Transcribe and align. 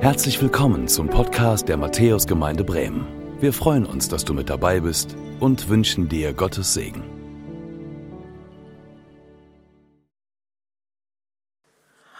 Herzlich 0.00 0.40
willkommen 0.40 0.86
zum 0.86 1.10
Podcast 1.10 1.68
der 1.68 1.76
Matthäusgemeinde 1.76 2.62
Bremen. 2.62 3.04
Wir 3.40 3.52
freuen 3.52 3.84
uns, 3.84 4.08
dass 4.08 4.24
du 4.24 4.32
mit 4.32 4.48
dabei 4.48 4.78
bist 4.78 5.16
und 5.40 5.68
wünschen 5.68 6.08
dir 6.08 6.32
Gottes 6.34 6.72
Segen. 6.72 7.02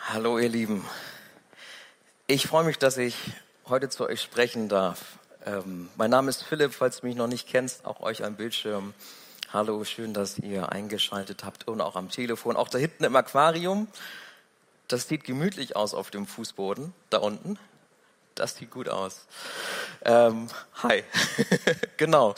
Hallo 0.09 0.41
ihr 0.41 0.49
Lieben. 0.49 0.85
Ich 2.27 2.49
freue 2.49 2.65
mich, 2.65 2.79
dass 2.79 2.97
ich 2.97 3.15
heute 3.69 3.89
zu 3.89 4.09
euch 4.09 4.23
sprechen 4.23 4.69
darf. 4.69 5.21
Ähm, 5.47 5.89
mein 5.97 6.11
Name 6.11 6.31
ist 6.31 6.43
Philipp, 6.43 6.73
falls 6.75 7.01
du 7.01 7.07
mich 7.07 7.15
noch 7.15 7.29
nicht 7.29 7.47
kennst, 7.47 7.85
auch 7.85 8.01
euch 8.01 8.25
am 8.25 8.35
Bildschirm. 8.35 8.93
Hallo, 9.53 9.85
schön, 9.85 10.15
dass 10.15 10.41
ihr 10.41 10.73
eingeschaltet 10.73 11.45
habt 11.45 11.69
und 11.69 11.81
auch 11.81 11.95
am 11.95 12.11
Telefon, 12.11 12.57
auch 12.57 12.69
da 12.69 12.79
hinten 12.79 13.05
im 13.05 13.15
Aquarium. 13.15 13.87
Das 14.89 15.07
sieht 15.07 15.23
gemütlich 15.23 15.77
aus 15.77 15.95
auf 15.95 16.11
dem 16.11 16.27
Fußboden, 16.27 16.93
da 17.11 17.19
unten. 17.19 17.57
Das 18.39 18.55
sieht 18.55 18.71
gut 18.71 18.89
aus. 18.89 19.27
Ähm, 20.05 20.47
hi, 20.83 21.03
genau. 21.97 22.37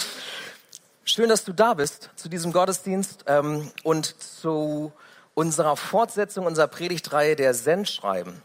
Schön, 1.04 1.28
dass 1.28 1.44
du 1.44 1.52
da 1.52 1.74
bist 1.74 2.08
zu 2.16 2.30
diesem 2.30 2.52
Gottesdienst 2.52 3.24
ähm, 3.26 3.70
und 3.82 4.06
zu 4.22 4.92
unserer 5.34 5.76
Fortsetzung 5.76 6.46
unserer 6.46 6.68
Predigtreihe 6.68 7.36
der 7.36 7.52
Sendschreiben. 7.52 8.40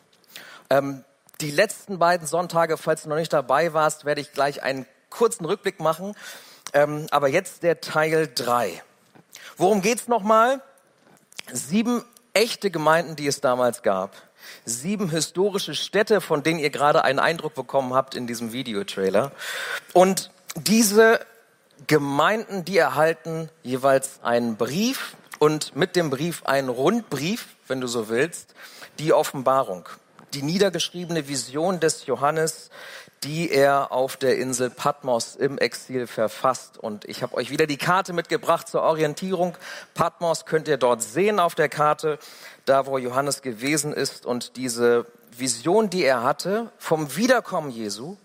Ähm, 0.69 1.05
die 1.39 1.51
letzten 1.51 1.97
beiden 1.97 2.27
Sonntage, 2.27 2.75
falls 2.77 3.03
du 3.03 3.09
noch 3.09 3.15
nicht 3.15 3.31
dabei 3.31 3.73
warst, 3.73 4.03
werde 4.03 4.19
ich 4.19 4.33
gleich 4.33 4.61
einen 4.61 4.85
kurzen 5.09 5.45
Rückblick 5.45 5.79
machen. 5.79 6.13
Ähm, 6.73 7.07
aber 7.11 7.29
jetzt 7.29 7.63
der 7.63 7.79
Teil 7.79 8.27
drei. 8.27 8.83
Worum 9.55 9.81
geht's 9.81 10.09
nochmal? 10.09 10.61
Sieben 11.53 12.03
echte 12.33 12.69
Gemeinden, 12.69 13.15
die 13.15 13.27
es 13.27 13.39
damals 13.39 13.81
gab. 13.81 14.11
Sieben 14.65 15.09
historische 15.09 15.75
Städte, 15.75 16.21
von 16.21 16.43
denen 16.43 16.59
ihr 16.59 16.69
gerade 16.69 17.03
einen 17.03 17.19
Eindruck 17.19 17.53
bekommen 17.53 17.93
habt 17.93 18.15
in 18.15 18.27
diesem 18.27 18.51
Videotrailer. 18.51 19.31
Und 19.93 20.31
diese 20.55 21.19
Gemeinden, 21.87 22.65
die 22.65 22.77
erhalten 22.77 23.49
jeweils 23.63 24.19
einen 24.23 24.55
Brief 24.55 25.15
und 25.39 25.75
mit 25.75 25.95
dem 25.95 26.09
Brief 26.09 26.45
einen 26.45 26.69
Rundbrief, 26.69 27.47
wenn 27.67 27.81
du 27.81 27.87
so 27.87 28.09
willst, 28.09 28.55
die 28.99 29.13
Offenbarung, 29.13 29.87
die 30.33 30.41
niedergeschriebene 30.41 31.27
Vision 31.27 31.79
des 31.79 32.05
Johannes, 32.05 32.69
die 33.23 33.49
er 33.49 33.91
auf 33.91 34.17
der 34.17 34.37
Insel 34.37 34.69
Patmos 34.69 35.35
im 35.35 35.57
Exil 35.57 36.07
verfasst. 36.07 36.77
Und 36.77 37.05
ich 37.05 37.23
habe 37.23 37.35
euch 37.35 37.49
wieder 37.49 37.65
die 37.65 37.77
Karte 37.77 38.13
mitgebracht 38.13 38.67
zur 38.67 38.83
Orientierung. 38.83 39.57
Patmos 39.93 40.45
könnt 40.45 40.67
ihr 40.67 40.77
dort 40.77 41.01
sehen 41.01 41.39
auf 41.39 41.55
der 41.55 41.69
Karte, 41.69 42.19
da 42.65 42.85
wo 42.85 42.97
Johannes 42.97 43.41
gewesen 43.41 43.93
ist. 43.93 44.25
Und 44.25 44.57
diese 44.57 45.05
Vision, 45.35 45.89
die 45.89 46.03
er 46.03 46.23
hatte 46.23 46.71
vom 46.77 47.15
Wiederkommen 47.15 47.71
Jesu, 47.71 48.17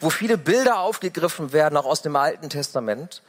wo 0.00 0.10
viele 0.10 0.38
Bilder 0.38 0.78
aufgegriffen 0.78 1.52
werden, 1.52 1.76
auch 1.76 1.86
aus 1.86 2.02
dem 2.02 2.16
Alten 2.16 2.48
Testament, 2.48 3.22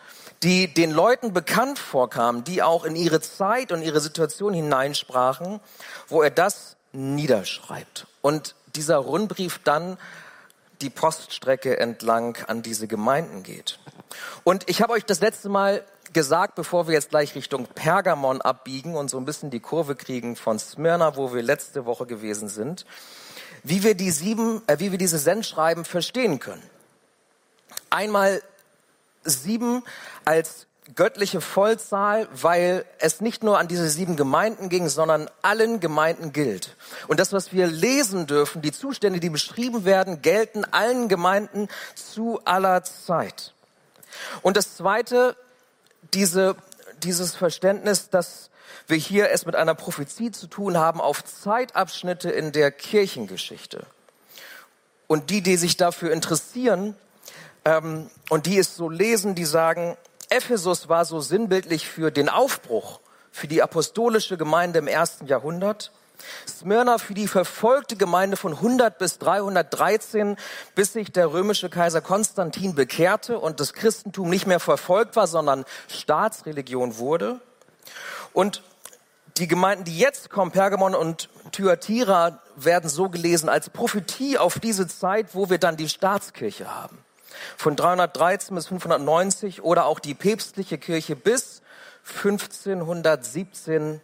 die 0.44 0.73
den 0.73 0.92
Leuten 0.92 1.33
bekannt 1.33 1.80
vorkamen, 1.80 2.44
die 2.44 2.64
auch 2.64 2.86
in 2.86 2.95
ihre 2.95 3.20
Zeit 3.20 3.72
und 3.72 3.81
ihre 3.81 4.00
Situation 4.00 4.53
hineinsprachen, 4.53 5.59
wo 6.08 6.22
er 6.22 6.31
das 6.31 6.77
niederschreibt. 6.92 8.08
Und 8.22 8.55
dieser 8.75 8.97
Rundbrief 8.97 9.59
dann 9.64 9.97
die 10.81 10.89
Poststrecke 10.89 11.80
entlang 11.80 12.38
an 12.47 12.61
diese 12.61 12.88
Gemeinden 12.88 13.44
geht. 13.44 13.80
Und 14.44 14.69
ich 14.69 14.81
habe 14.81 14.94
euch 14.94 15.05
das 15.05 15.21
letzte 15.21 15.49
Mal 15.49 15.83
gesagt, 16.13 16.55
bevor 16.55 16.88
wir 16.88 16.94
jetzt 16.94 17.09
gleich 17.09 17.36
Richtung 17.36 17.67
Pergamon 17.67 18.41
abbiegen 18.41 18.95
und 18.95 19.09
so 19.09 19.17
ein 19.17 19.25
bisschen 19.25 19.52
die 19.52 19.59
Kurve 19.59 19.95
kriegen 19.95 20.36
von 20.36 20.58
Smyrna, 20.58 21.16
wo 21.16 21.33
wir 21.33 21.44
letzte 21.44 21.86
Woche 21.86 22.05
gewesen 22.05 22.47
sind, 22.47 22.86
wie 23.63 23.83
wir 23.83 23.95
die 23.95 24.11
sieben, 24.11 24.61
äh, 24.67 24.80
wie 24.80 24.91
wir 24.91 24.97
diese 24.97 25.19
Sendschreiben 25.19 25.86
verstehen 25.86 26.39
können. 26.39 26.63
Einmal 27.89 28.41
sieben 29.23 29.83
als 30.25 30.65
göttliche 30.95 31.42
Vollzahl, 31.42 32.27
weil 32.33 32.86
es 33.00 33.22
nicht 33.22 33.44
nur 33.44 33.60
an 33.60 33.67
diese 33.67 33.89
sieben 33.89 34.16
Gemeinden 34.16 34.70
ging, 34.70 34.89
sondern 34.89 35.30
allen 35.42 35.80
Gemeinden 35.80 36.33
gilt. 36.33 36.76
Und 37.08 37.20
das, 37.20 37.33
was 37.33 37.54
wir 37.54 37.67
lesen 37.67 38.27
dürfen, 38.27 38.61
die 38.61 38.72
Zustände, 38.72 39.20
die 39.20 39.30
beschrieben 39.30 39.86
werden, 39.86 40.22
gelten 40.22 40.66
allen 40.66 41.08
Gemeinden 41.08 41.67
zu 41.95 42.39
aller 42.45 42.83
Zeit. 42.83 43.54
Und 44.42 44.58
das 44.58 44.76
Zweite, 44.76 45.36
diese, 46.14 46.55
dieses 47.04 47.36
Verständnis, 47.36 48.10
dass 48.10 48.49
wir 48.88 48.98
hier 48.98 49.30
es 49.32 49.45
mit 49.45 49.55
einer 49.55 49.76
Prophezie 49.76 50.32
zu 50.32 50.48
tun 50.48 50.78
haben 50.78 50.99
auf 50.99 51.23
Zeitabschnitte 51.23 52.32
in 52.32 52.52
der 52.52 52.72
Kirchengeschichte. 52.72 53.86
Und 55.08 55.30
die, 55.30 55.42
die 55.42 55.58
sich 55.58 55.78
dafür 55.78 56.11
interessieren 56.11 56.95
ähm, 57.66 58.10
und 58.30 58.45
die 58.45 58.58
es 58.58 58.76
so 58.76 58.89
lesen, 58.89 59.36
die 59.36 59.45
sagen, 59.45 59.98
Ephesus 60.30 60.90
war 60.90 61.06
so 61.06 61.22
sinnbildlich 61.22 61.88
für 61.88 62.12
den 62.12 62.30
Aufbruch, 62.30 63.00
für 63.32 63.48
die 63.48 63.64
apostolische 63.64 64.38
Gemeinde 64.38 64.78
im 64.78 64.88
ersten 64.88 65.26
Jahrhundert. 65.26 65.92
Smyrna 66.48 67.00
für 67.00 67.16
die 67.16 67.28
verfolgte 67.28 67.95
Gemeinde 67.95 68.38
von 68.38 68.54
100 68.54 69.00
bis 69.00 69.17
313, 69.17 70.38
bis 70.76 70.94
sich 70.94 71.12
der 71.12 71.32
römische 71.32 71.70
Kaiser 71.70 72.02
Konstantin 72.02 72.76
bekehrte 72.76 73.40
und 73.40 73.60
das 73.60 73.73
Christentum 73.73 74.30
nicht 74.30 74.45
mehr 74.45 74.60
verfolgt 74.60 75.16
war, 75.16 75.26
sondern 75.26 75.66
Staatsreligion 75.88 76.98
wurde. 77.00 77.40
Und 78.32 78.61
die 79.38 79.48
Gemeinden, 79.48 79.86
die 79.86 79.98
jetzt 79.98 80.30
kommen, 80.30 80.52
Pergamon 80.52 80.94
und 80.94 81.30
Thyatira, 81.54 82.40
werden 82.56 82.90
so 82.90 83.10
gelesen 83.10 83.50
als 83.50 83.70
Prophetie 83.72 84.38
auf 84.38 84.60
diese 84.60 84.88
Zeit, 84.88 85.34
wo 85.34 85.50
wir 85.50 85.58
dann 85.58 85.78
die 85.78 85.90
Staatskirche 85.90 86.70
haben 86.70 87.00
von 87.58 87.76
313 87.76 88.55
bis 88.55 88.67
590 88.67 89.64
oder 89.64 89.86
auch 89.86 90.00
die 90.00 90.14
päpstliche 90.14 90.77
Kirche 90.77 91.16
bis 91.16 91.61
1517. 92.17 94.02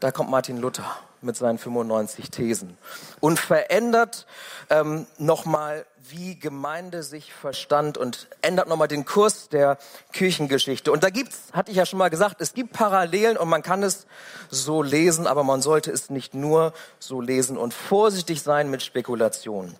Da 0.00 0.10
kommt 0.10 0.30
Martin 0.30 0.58
Luther 0.58 0.84
mit 1.24 1.36
seinen 1.36 1.58
95 1.58 2.30
Thesen 2.30 2.76
und 3.20 3.40
verändert 3.40 4.26
ähm, 4.70 5.06
nochmal, 5.18 5.86
wie 6.10 6.38
Gemeinde 6.38 7.02
sich 7.02 7.32
verstand 7.32 7.96
und 7.96 8.28
ändert 8.42 8.68
nochmal 8.68 8.88
den 8.88 9.06
Kurs 9.06 9.48
der 9.48 9.78
Kirchengeschichte. 10.12 10.92
Und 10.92 11.02
da 11.02 11.08
gibt's, 11.08 11.38
hatte 11.52 11.70
ich 11.70 11.78
ja 11.78 11.86
schon 11.86 11.98
mal 11.98 12.10
gesagt, 12.10 12.40
es 12.40 12.52
gibt 12.52 12.74
Parallelen 12.74 13.38
und 13.38 13.48
man 13.48 13.62
kann 13.62 13.82
es 13.82 14.06
so 14.50 14.82
lesen, 14.82 15.26
aber 15.26 15.44
man 15.44 15.62
sollte 15.62 15.90
es 15.90 16.10
nicht 16.10 16.34
nur 16.34 16.74
so 16.98 17.20
lesen 17.22 17.56
und 17.56 17.72
vorsichtig 17.72 18.42
sein 18.42 18.70
mit 18.70 18.82
Spekulationen. 18.82 19.74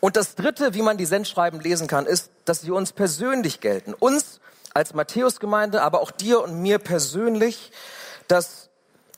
Und 0.00 0.16
das 0.16 0.34
Dritte, 0.34 0.74
wie 0.74 0.82
man 0.82 0.96
die 0.96 1.06
Sendschreiben 1.06 1.60
lesen 1.60 1.86
kann, 1.86 2.06
ist, 2.06 2.30
dass 2.44 2.60
sie 2.62 2.70
uns 2.70 2.92
persönlich 2.92 3.60
gelten. 3.60 3.94
Uns 3.94 4.40
als 4.74 4.94
Matthäusgemeinde, 4.94 5.82
aber 5.82 6.00
auch 6.00 6.10
dir 6.10 6.42
und 6.42 6.60
mir 6.60 6.78
persönlich, 6.78 7.72
dass 8.28 8.70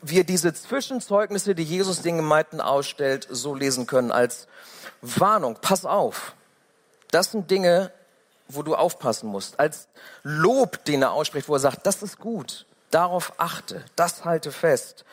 wir 0.02 0.24
diese 0.24 0.52
Zwischenzeugnisse, 0.52 1.54
die 1.54 1.62
Jesus 1.62 2.02
den 2.02 2.16
Gemeinden 2.16 2.60
ausstellt, 2.60 3.26
so 3.30 3.54
lesen 3.54 3.86
können 3.86 4.10
als 4.10 4.48
Warnung. 5.00 5.58
Pass 5.60 5.84
auf. 5.84 6.34
Das 7.10 7.30
sind 7.30 7.50
Dinge, 7.50 7.92
wo 8.48 8.62
du 8.62 8.74
aufpassen 8.74 9.28
musst. 9.28 9.58
Als 9.58 9.88
Lob, 10.22 10.84
den 10.84 11.02
er 11.02 11.12
ausspricht, 11.12 11.48
wo 11.48 11.54
er 11.54 11.60
sagt, 11.60 11.86
das 11.86 12.02
ist 12.02 12.18
gut. 12.18 12.66
Darauf 12.90 13.32
achte. 13.38 13.84
Das 13.96 14.24
halte 14.24 14.52
fest. 14.52 15.04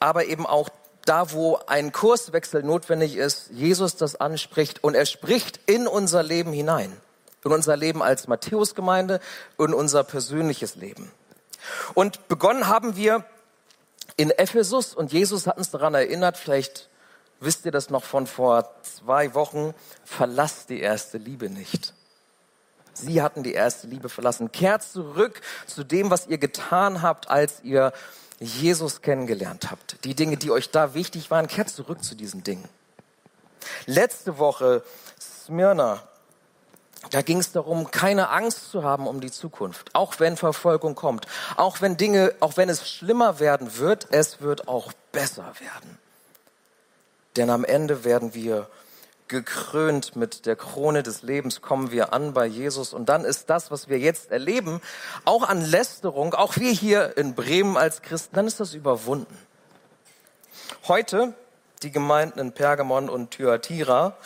Aber 0.00 0.24
eben 0.26 0.46
auch 0.46 0.68
da, 1.04 1.32
wo 1.32 1.58
ein 1.66 1.92
Kurswechsel 1.92 2.62
notwendig 2.62 3.16
ist, 3.16 3.50
Jesus 3.50 3.96
das 3.96 4.16
anspricht 4.16 4.82
und 4.82 4.94
er 4.94 5.06
spricht 5.06 5.60
in 5.66 5.86
unser 5.86 6.22
Leben 6.22 6.52
hinein. 6.52 6.96
In 7.44 7.52
unser 7.52 7.76
Leben 7.76 8.02
als 8.02 8.26
Matthäusgemeinde, 8.26 9.20
in 9.58 9.74
unser 9.74 10.02
persönliches 10.02 10.76
Leben. 10.76 11.10
Und 11.92 12.28
begonnen 12.28 12.68
haben 12.68 12.96
wir 12.96 13.24
in 14.16 14.30
Ephesus 14.30 14.94
und 14.94 15.12
Jesus 15.12 15.46
hat 15.46 15.58
uns 15.58 15.70
daran 15.70 15.94
erinnert, 15.94 16.36
vielleicht 16.36 16.88
wisst 17.40 17.66
ihr 17.66 17.72
das 17.72 17.90
noch 17.90 18.04
von 18.04 18.26
vor 18.26 18.70
zwei 18.82 19.34
Wochen, 19.34 19.74
verlasst 20.04 20.70
die 20.70 20.80
erste 20.80 21.18
Liebe 21.18 21.50
nicht. 21.50 21.92
Sie 22.94 23.20
hatten 23.20 23.42
die 23.42 23.54
erste 23.54 23.88
Liebe 23.88 24.08
verlassen. 24.08 24.52
Kehrt 24.52 24.84
zurück 24.84 25.40
zu 25.66 25.82
dem, 25.82 26.10
was 26.10 26.28
ihr 26.28 26.38
getan 26.38 27.02
habt, 27.02 27.28
als 27.28 27.62
ihr 27.64 27.92
Jesus 28.40 29.02
kennengelernt 29.02 29.70
habt, 29.70 30.04
die 30.04 30.14
Dinge, 30.14 30.36
die 30.36 30.50
euch 30.50 30.70
da 30.70 30.94
wichtig 30.94 31.30
waren, 31.30 31.46
kehrt 31.46 31.68
zurück 31.68 32.02
zu 32.02 32.14
diesen 32.14 32.42
Dingen. 32.42 32.68
Letzte 33.86 34.38
Woche 34.38 34.82
Smyrna, 35.20 36.02
da 37.10 37.22
ging 37.22 37.38
es 37.38 37.52
darum, 37.52 37.90
keine 37.90 38.30
Angst 38.30 38.70
zu 38.70 38.82
haben 38.82 39.06
um 39.06 39.20
die 39.20 39.30
Zukunft, 39.30 39.94
auch 39.94 40.20
wenn 40.20 40.36
Verfolgung 40.36 40.94
kommt, 40.94 41.26
auch 41.56 41.80
wenn 41.80 41.96
Dinge, 41.96 42.34
auch 42.40 42.56
wenn 42.56 42.68
es 42.68 42.88
schlimmer 42.88 43.40
werden 43.40 43.78
wird, 43.78 44.08
es 44.10 44.40
wird 44.40 44.68
auch 44.68 44.92
besser 45.12 45.52
werden. 45.60 45.98
Denn 47.36 47.50
am 47.50 47.64
Ende 47.64 48.04
werden 48.04 48.34
wir 48.34 48.68
gekrönt 49.28 50.16
mit 50.16 50.46
der 50.46 50.56
Krone 50.56 51.02
des 51.02 51.22
Lebens 51.22 51.62
kommen 51.62 51.90
wir 51.90 52.12
an 52.12 52.34
bei 52.34 52.46
Jesus. 52.46 52.92
Und 52.92 53.08
dann 53.08 53.24
ist 53.24 53.50
das, 53.50 53.70
was 53.70 53.88
wir 53.88 53.98
jetzt 53.98 54.30
erleben, 54.30 54.80
auch 55.24 55.48
an 55.48 55.64
Lästerung, 55.64 56.34
auch 56.34 56.56
wir 56.56 56.70
hier 56.70 57.16
in 57.16 57.34
Bremen 57.34 57.76
als 57.76 58.02
Christen, 58.02 58.36
dann 58.36 58.46
ist 58.46 58.60
das 58.60 58.74
überwunden. 58.74 59.36
Heute, 60.86 61.34
die 61.82 61.90
Gemeinden 61.90 62.38
in 62.38 62.52
Pergamon 62.52 63.08
und 63.08 63.32
Thyatira, 63.32 64.16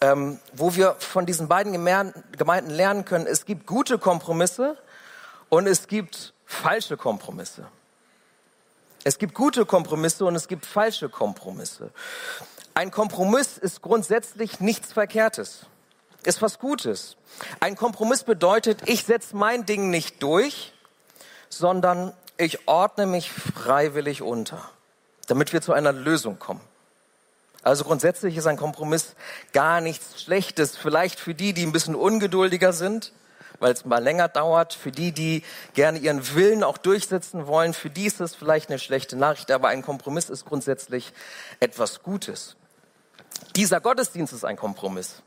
ähm, 0.00 0.40
wo 0.52 0.74
wir 0.74 0.96
von 0.98 1.26
diesen 1.26 1.48
beiden 1.48 1.72
Gemeinden 1.72 2.70
lernen 2.70 3.04
können, 3.04 3.26
es 3.26 3.44
gibt 3.44 3.66
gute 3.66 3.98
Kompromisse 3.98 4.76
und 5.48 5.66
es 5.66 5.86
gibt 5.86 6.34
falsche 6.44 6.96
Kompromisse. 6.96 7.66
Es 9.04 9.18
gibt 9.18 9.34
gute 9.34 9.66
Kompromisse 9.66 10.24
und 10.24 10.36
es 10.36 10.46
gibt 10.46 10.64
falsche 10.64 11.08
Kompromisse. 11.08 11.90
Ein 12.74 12.90
Kompromiss 12.90 13.58
ist 13.58 13.82
grundsätzlich 13.82 14.60
nichts 14.60 14.92
Verkehrtes, 14.92 15.66
ist 16.24 16.40
was 16.40 16.58
Gutes. 16.58 17.16
Ein 17.60 17.76
Kompromiss 17.76 18.24
bedeutet, 18.24 18.88
ich 18.88 19.04
setze 19.04 19.36
mein 19.36 19.66
Ding 19.66 19.90
nicht 19.90 20.22
durch, 20.22 20.72
sondern 21.50 22.14
ich 22.38 22.66
ordne 22.66 23.06
mich 23.06 23.30
freiwillig 23.30 24.22
unter, 24.22 24.70
damit 25.26 25.52
wir 25.52 25.60
zu 25.60 25.74
einer 25.74 25.92
Lösung 25.92 26.38
kommen. 26.38 26.62
Also 27.62 27.84
grundsätzlich 27.84 28.36
ist 28.36 28.46
ein 28.46 28.56
Kompromiss 28.56 29.14
gar 29.52 29.80
nichts 29.80 30.22
Schlechtes. 30.22 30.76
Vielleicht 30.76 31.20
für 31.20 31.34
die, 31.34 31.52
die 31.52 31.64
ein 31.64 31.72
bisschen 31.72 31.94
ungeduldiger 31.94 32.72
sind, 32.72 33.12
weil 33.60 33.72
es 33.72 33.84
mal 33.84 34.02
länger 34.02 34.28
dauert. 34.28 34.74
Für 34.74 34.90
die, 34.90 35.12
die 35.12 35.44
gerne 35.74 35.98
ihren 35.98 36.34
Willen 36.34 36.64
auch 36.64 36.78
durchsetzen 36.78 37.46
wollen, 37.46 37.74
für 37.74 37.90
die 37.90 38.06
ist 38.06 38.20
es 38.20 38.34
vielleicht 38.34 38.70
eine 38.70 38.80
schlechte 38.80 39.14
Nachricht. 39.14 39.52
Aber 39.52 39.68
ein 39.68 39.82
Kompromiss 39.82 40.28
ist 40.28 40.44
grundsätzlich 40.44 41.12
etwas 41.60 42.02
Gutes. 42.02 42.56
Dieser 43.56 43.80
Gottesdienst 43.80 44.32
ist 44.32 44.44
ein 44.44 44.56
Kompromiss. 44.56 45.22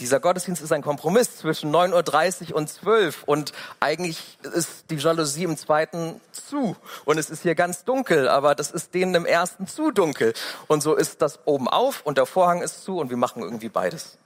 Dieser 0.00 0.20
Gottesdienst 0.20 0.62
ist 0.62 0.72
ein 0.72 0.82
Kompromiss 0.82 1.38
zwischen 1.38 1.74
9.30 1.74 2.50
Uhr 2.50 2.56
und 2.56 2.68
12 2.68 3.24
und 3.24 3.52
eigentlich 3.80 4.38
ist 4.42 4.90
die 4.90 4.96
Jalousie 4.96 5.42
im 5.42 5.56
zweiten 5.56 6.20
zu 6.30 6.76
und 7.04 7.18
es 7.18 7.30
ist 7.30 7.42
hier 7.42 7.56
ganz 7.56 7.82
dunkel, 7.82 8.28
aber 8.28 8.54
das 8.54 8.70
ist 8.70 8.94
denen 8.94 9.14
im 9.16 9.26
ersten 9.26 9.66
zu 9.66 9.90
dunkel. 9.90 10.34
Und 10.68 10.84
so 10.84 10.94
ist 10.94 11.20
das 11.20 11.40
oben 11.46 11.68
auf 11.68 12.02
und 12.04 12.16
der 12.16 12.26
Vorhang 12.26 12.62
ist 12.62 12.84
zu 12.84 12.98
und 12.98 13.10
wir 13.10 13.16
machen 13.16 13.42
irgendwie 13.42 13.68
beides. 13.68 14.18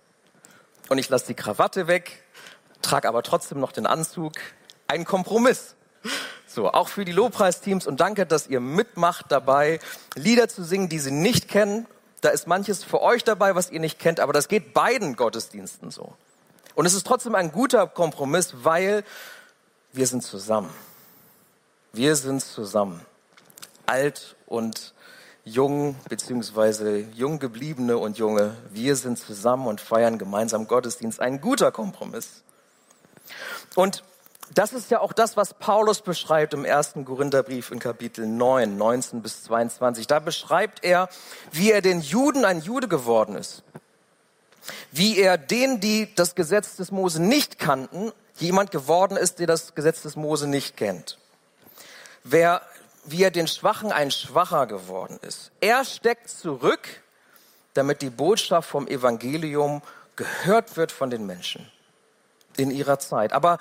Und 0.90 0.98
ich 0.98 1.08
lasse 1.08 1.28
die 1.28 1.34
Krawatte 1.34 1.86
weg, 1.86 2.22
trage 2.82 3.08
aber 3.08 3.22
trotzdem 3.22 3.58
noch 3.58 3.72
den 3.72 3.86
Anzug. 3.86 4.34
Ein 4.88 5.06
Kompromiss. 5.06 5.74
So, 6.46 6.70
auch 6.70 6.88
für 6.88 7.06
die 7.06 7.12
Lobpreisteams 7.12 7.86
und 7.86 8.00
danke, 8.00 8.26
dass 8.26 8.46
ihr 8.46 8.60
mitmacht 8.60 9.26
dabei, 9.30 9.80
Lieder 10.16 10.50
zu 10.50 10.64
singen, 10.64 10.90
die 10.90 10.98
sie 10.98 11.12
nicht 11.12 11.48
kennen 11.48 11.86
da 12.22 12.30
ist 12.30 12.46
manches 12.46 12.82
für 12.82 13.02
euch 13.02 13.24
dabei, 13.24 13.54
was 13.54 13.70
ihr 13.70 13.80
nicht 13.80 13.98
kennt, 13.98 14.20
aber 14.20 14.32
das 14.32 14.48
geht 14.48 14.72
beiden 14.72 15.16
Gottesdiensten 15.16 15.90
so. 15.90 16.14
Und 16.74 16.86
es 16.86 16.94
ist 16.94 17.06
trotzdem 17.06 17.34
ein 17.34 17.52
guter 17.52 17.86
Kompromiss, 17.86 18.54
weil 18.62 19.04
wir 19.92 20.06
sind 20.06 20.22
zusammen. 20.22 20.70
Wir 21.92 22.16
sind 22.16 22.40
zusammen. 22.40 23.04
Alt 23.84 24.36
und 24.46 24.94
jung, 25.44 25.96
beziehungsweise 26.08 26.98
jung 26.98 27.40
gebliebene 27.40 27.98
und 27.98 28.16
junge. 28.16 28.56
Wir 28.70 28.96
sind 28.96 29.18
zusammen 29.18 29.66
und 29.66 29.80
feiern 29.80 30.16
gemeinsam 30.16 30.68
Gottesdienst. 30.68 31.20
Ein 31.20 31.40
guter 31.40 31.72
Kompromiss. 31.72 32.42
Und 33.74 34.04
das 34.54 34.72
ist 34.72 34.90
ja 34.90 35.00
auch 35.00 35.12
das, 35.12 35.36
was 35.36 35.54
Paulus 35.54 36.02
beschreibt 36.02 36.54
im 36.54 36.64
ersten 36.64 37.04
Korintherbrief 37.04 37.70
in 37.70 37.78
Kapitel 37.78 38.26
9, 38.26 38.76
19 38.76 39.22
bis 39.22 39.44
22. 39.44 40.06
Da 40.06 40.18
beschreibt 40.18 40.84
er, 40.84 41.08
wie 41.52 41.70
er 41.70 41.82
den 41.82 42.00
Juden 42.00 42.44
ein 42.44 42.60
Jude 42.60 42.88
geworden 42.88 43.36
ist. 43.36 43.62
Wie 44.90 45.18
er 45.18 45.38
denen, 45.38 45.80
die 45.80 46.14
das 46.14 46.34
Gesetz 46.34 46.76
des 46.76 46.90
Mose 46.90 47.22
nicht 47.22 47.58
kannten, 47.58 48.12
jemand 48.38 48.70
geworden 48.70 49.16
ist, 49.16 49.38
der 49.38 49.46
das 49.46 49.74
Gesetz 49.74 50.02
des 50.02 50.16
Mose 50.16 50.46
nicht 50.46 50.76
kennt. 50.76 51.18
Wer, 52.24 52.62
wie 53.04 53.22
er 53.22 53.30
den 53.30 53.48
Schwachen 53.48 53.90
ein 53.90 54.10
Schwacher 54.10 54.66
geworden 54.66 55.18
ist. 55.22 55.50
Er 55.60 55.84
steckt 55.84 56.28
zurück, 56.28 56.88
damit 57.74 58.02
die 58.02 58.10
Botschaft 58.10 58.68
vom 58.68 58.86
Evangelium 58.86 59.82
gehört 60.16 60.76
wird 60.76 60.92
von 60.92 61.10
den 61.10 61.26
Menschen 61.26 61.70
in 62.56 62.70
ihrer 62.70 62.98
Zeit. 62.98 63.32
Aber 63.32 63.58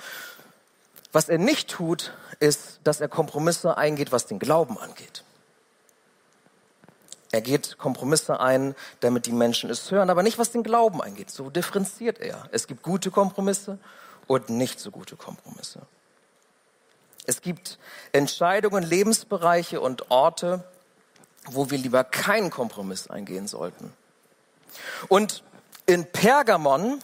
was 1.12 1.30
er 1.30 1.38
nicht 1.38 1.70
tut, 1.70 2.14
ist, 2.40 2.80
dass 2.84 3.02
er 3.02 3.08
Kompromisse 3.08 3.78
eingeht, 3.78 4.12
was 4.12 4.26
den 4.26 4.40
Glauben 4.40 4.78
angeht. 4.78 5.24
Er 7.32 7.42
geht 7.42 7.78
Kompromisse 7.78 8.40
ein, 8.40 8.76
damit 9.00 9.26
die 9.26 9.32
Menschen 9.32 9.70
es 9.70 9.90
hören, 9.90 10.10
aber 10.10 10.22
nicht 10.22 10.38
was 10.38 10.52
den 10.52 10.64
Glauben 10.64 11.02
angeht. 11.02 11.32
So 11.32 11.50
differenziert 11.50 12.20
er. 12.20 12.48
Es 12.52 12.68
gibt 12.68 12.84
gute 12.84 13.10
Kompromisse 13.10 13.78
und 14.28 14.50
nicht 14.50 14.80
so 14.80 14.92
gute 14.92 15.16
Kompromisse. 15.16 15.82
Es 17.26 17.42
gibt 17.42 17.78
Entscheidungen, 18.12 18.84
Lebensbereiche 18.84 19.80
und 19.80 20.12
Orte, 20.12 20.64
wo 21.46 21.70
wir 21.70 21.78
lieber 21.78 22.04
keinen 22.04 22.50
Kompromiss 22.50 23.10
eingehen 23.10 23.48
sollten. 23.48 23.94
Und 25.08 25.44
in 25.86 26.06
Pergamon 26.12 27.02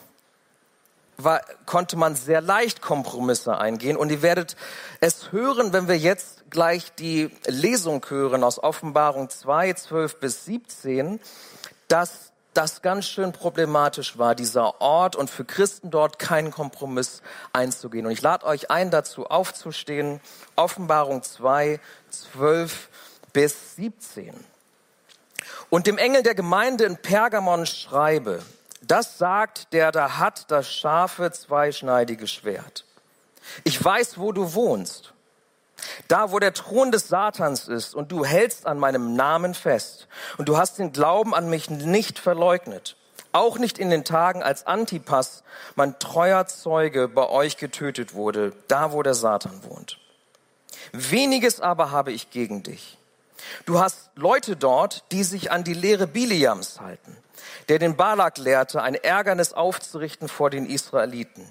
war, 1.18 1.42
konnte 1.66 1.98
man 1.98 2.16
sehr 2.16 2.42
leicht 2.42 2.82
Kompromisse 2.82 3.58
eingehen. 3.58 3.98
Und 3.98 4.12
ihr 4.12 4.22
werdet 4.22 4.56
es 5.00 5.32
hören, 5.32 5.74
wenn 5.74 5.88
wir 5.88 5.98
jetzt 5.98 6.50
gleich 6.50 6.94
die 6.94 7.32
Lesung 7.46 8.06
hören 8.08 8.44
aus 8.44 8.62
Offenbarung 8.62 9.30
2, 9.30 9.74
12 9.74 10.20
bis 10.20 10.46
17, 10.46 11.20
dass 11.88 12.32
das 12.54 12.82
ganz 12.82 13.06
schön 13.06 13.34
problematisch 13.34 14.18
war, 14.18 14.34
dieser 14.34 14.82
Ort 14.82 15.16
und 15.16 15.30
für 15.30 15.46
Christen 15.46 15.92
dort 15.92 16.18
keinen 16.18 16.50
Kompromiss 16.50 17.22
einzugehen. 17.54 18.08
Und 18.08 18.12
ich 18.12 18.22
lade 18.22 18.46
euch 18.46 18.72
ein, 18.72 18.90
dazu 18.90 19.28
aufzustehen. 19.28 20.22
Offenbarung 20.56 21.22
2, 21.22 21.80
12 22.10 22.90
bis 23.32 23.76
17. 23.76 24.34
Und 25.70 25.86
dem 25.86 26.00
Engel 26.00 26.24
der 26.24 26.34
Gemeinde 26.34 26.86
in 26.86 26.98
Pergamon 26.98 27.68
schreibe, 27.68 28.42
das 28.88 29.18
sagt, 29.18 29.74
der 29.74 29.92
da 29.92 30.18
hat 30.18 30.50
das 30.52 30.72
scharfe, 30.72 31.32
zweischneidige 31.32 32.28
Schwert. 32.28 32.86
Ich 33.64 33.84
weiß, 33.84 34.18
wo 34.18 34.32
du 34.32 34.54
wohnst. 34.54 35.14
Da, 36.08 36.32
wo 36.32 36.40
der 36.40 36.54
Thron 36.54 36.92
des 36.92 37.08
Satans 37.08 37.68
ist 37.68 37.94
und 37.94 38.12
du 38.12 38.26
hältst 38.26 38.66
an 38.66 38.80
meinem 38.80 39.16
Namen 39.16 39.54
fest 39.54 40.08
und 40.38 40.50
du 40.50 40.58
hast 40.58 40.80
den 40.80 40.92
Glauben 40.92 41.36
an 41.36 41.50
mich 41.50 41.70
nicht 41.70 42.18
verleugnet. 42.18 42.98
Auch 43.32 43.60
nicht 43.60 43.78
in 43.78 43.92
den 43.92 44.04
Tagen, 44.04 44.42
als 44.42 44.66
Antipas, 44.66 45.44
mein 45.76 46.00
treuer 46.00 46.48
Zeuge, 46.48 47.08
bei 47.08 47.30
euch 47.30 47.58
getötet 47.58 48.16
wurde, 48.16 48.54
da, 48.68 48.92
wo 48.92 49.04
der 49.04 49.14
Satan 49.14 49.64
wohnt. 49.64 50.00
Weniges 50.92 51.60
aber 51.60 51.92
habe 51.92 52.12
ich 52.12 52.32
gegen 52.32 52.64
dich. 52.64 52.98
Du 53.66 53.80
hast 53.80 54.10
Leute 54.16 54.56
dort, 54.56 55.04
die 55.12 55.24
sich 55.24 55.52
an 55.52 55.64
die 55.64 55.74
Lehre 55.74 56.08
Biliams 56.08 56.80
halten 56.80 57.16
der 57.70 57.80
den 57.80 57.96
Balak 57.96 58.38
lehrte, 58.38 58.82
ein 58.82 58.96
Ärgernis 58.96 59.54
aufzurichten 59.54 60.28
vor 60.28 60.50
den 60.50 60.66
Israeliten, 60.66 61.50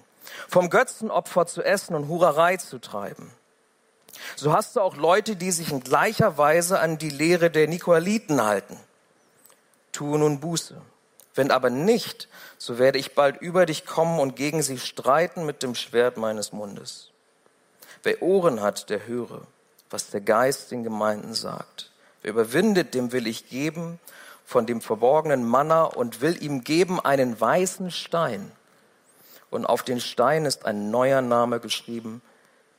vom 0.48 0.70
Götzenopfer 0.70 1.46
zu 1.46 1.62
essen 1.62 1.94
und 1.94 2.08
Hurerei 2.08 2.56
zu 2.56 2.78
treiben. 2.78 3.30
So 4.34 4.52
hast 4.52 4.76
du 4.76 4.80
auch 4.80 4.96
Leute, 4.96 5.36
die 5.36 5.50
sich 5.50 5.70
in 5.70 5.80
gleicher 5.80 6.38
Weise 6.38 6.80
an 6.80 6.98
die 6.98 7.10
Lehre 7.10 7.50
der 7.50 7.68
Nikolaiten 7.68 8.42
halten. 8.42 8.78
Tue 9.92 10.18
nun 10.18 10.40
Buße. 10.40 10.80
Wenn 11.34 11.50
aber 11.50 11.68
nicht, 11.68 12.28
so 12.56 12.78
werde 12.78 12.98
ich 12.98 13.14
bald 13.14 13.42
über 13.42 13.66
dich 13.66 13.84
kommen 13.84 14.20
und 14.20 14.36
gegen 14.36 14.62
sie 14.62 14.78
streiten 14.78 15.44
mit 15.44 15.62
dem 15.62 15.74
Schwert 15.74 16.16
meines 16.16 16.52
Mundes. 16.52 17.10
Wer 18.02 18.22
Ohren 18.22 18.62
hat, 18.62 18.88
der 18.88 19.06
höre, 19.06 19.42
was 19.90 20.10
der 20.10 20.20
Geist 20.20 20.70
den 20.70 20.82
Gemeinden 20.82 21.34
sagt. 21.34 21.90
Wer 22.22 22.32
überwindet, 22.32 22.94
dem 22.94 23.12
will 23.12 23.26
ich 23.26 23.48
geben 23.48 24.00
von 24.44 24.66
dem 24.66 24.80
verborgenen 24.80 25.44
Manna 25.44 25.84
und 25.84 26.20
will 26.20 26.42
ihm 26.42 26.64
geben 26.64 27.00
einen 27.00 27.40
weißen 27.40 27.90
Stein. 27.90 28.50
Und 29.50 29.66
auf 29.66 29.82
den 29.82 30.00
Stein 30.00 30.44
ist 30.44 30.66
ein 30.66 30.90
neuer 30.90 31.22
Name 31.22 31.60
geschrieben, 31.60 32.22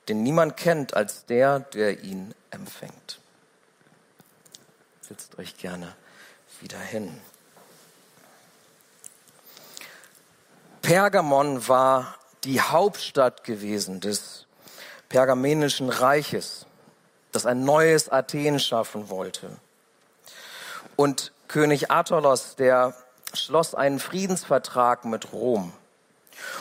den 0.07 0.23
niemand 0.23 0.57
kennt 0.57 0.93
als 0.93 1.25
der, 1.25 1.59
der 1.59 2.03
ihn 2.03 2.33
empfängt. 2.51 3.19
Sitzt 5.01 5.37
euch 5.37 5.57
gerne 5.57 5.95
wieder 6.61 6.79
hin. 6.79 7.19
Pergamon 10.81 11.67
war 11.67 12.15
die 12.43 12.61
Hauptstadt 12.61 13.43
gewesen 13.43 13.99
des 13.99 14.45
pergamenischen 15.09 15.89
Reiches, 15.89 16.66
das 17.37 17.45
ein 17.45 17.63
neues 17.63 18.09
Athen 18.09 18.59
schaffen 18.59 19.09
wollte. 19.09 19.51
Und 20.95 21.31
König 21.47 21.91
Attalos, 21.91 22.55
der 22.55 22.95
schloss 23.31 23.75
einen 23.75 23.99
Friedensvertrag 23.99 25.05
mit 25.05 25.31
Rom. 25.31 25.71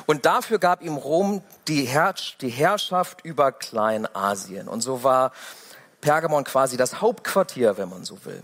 Und 0.05 0.27
dafür 0.27 0.59
gab 0.59 0.83
ihm 0.83 0.97
Rom 0.97 1.43
die, 1.67 1.85
Herrsch 1.85 2.37
die 2.43 2.51
Herrschaft 2.51 3.25
über 3.25 3.53
Kleinasien. 3.53 4.69
Und 4.69 4.83
so 4.83 5.03
war 5.03 5.33
Pergamon 6.03 6.45
quasi 6.45 6.77
das 6.77 7.01
Hauptquartier, 7.01 7.79
wenn 7.79 7.89
man 7.89 8.05
so 8.05 8.23
will. 8.27 8.43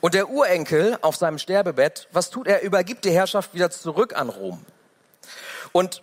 Und 0.00 0.14
der 0.14 0.30
Urenkel 0.30 0.96
auf 1.02 1.16
seinem 1.16 1.38
Sterbebett, 1.38 2.08
was 2.12 2.30
tut 2.30 2.46
er? 2.46 2.62
Übergibt 2.62 3.04
die 3.04 3.10
Herrschaft 3.10 3.52
wieder 3.52 3.70
zurück 3.70 4.16
an 4.16 4.28
Rom. 4.28 4.64
Und 5.72 6.02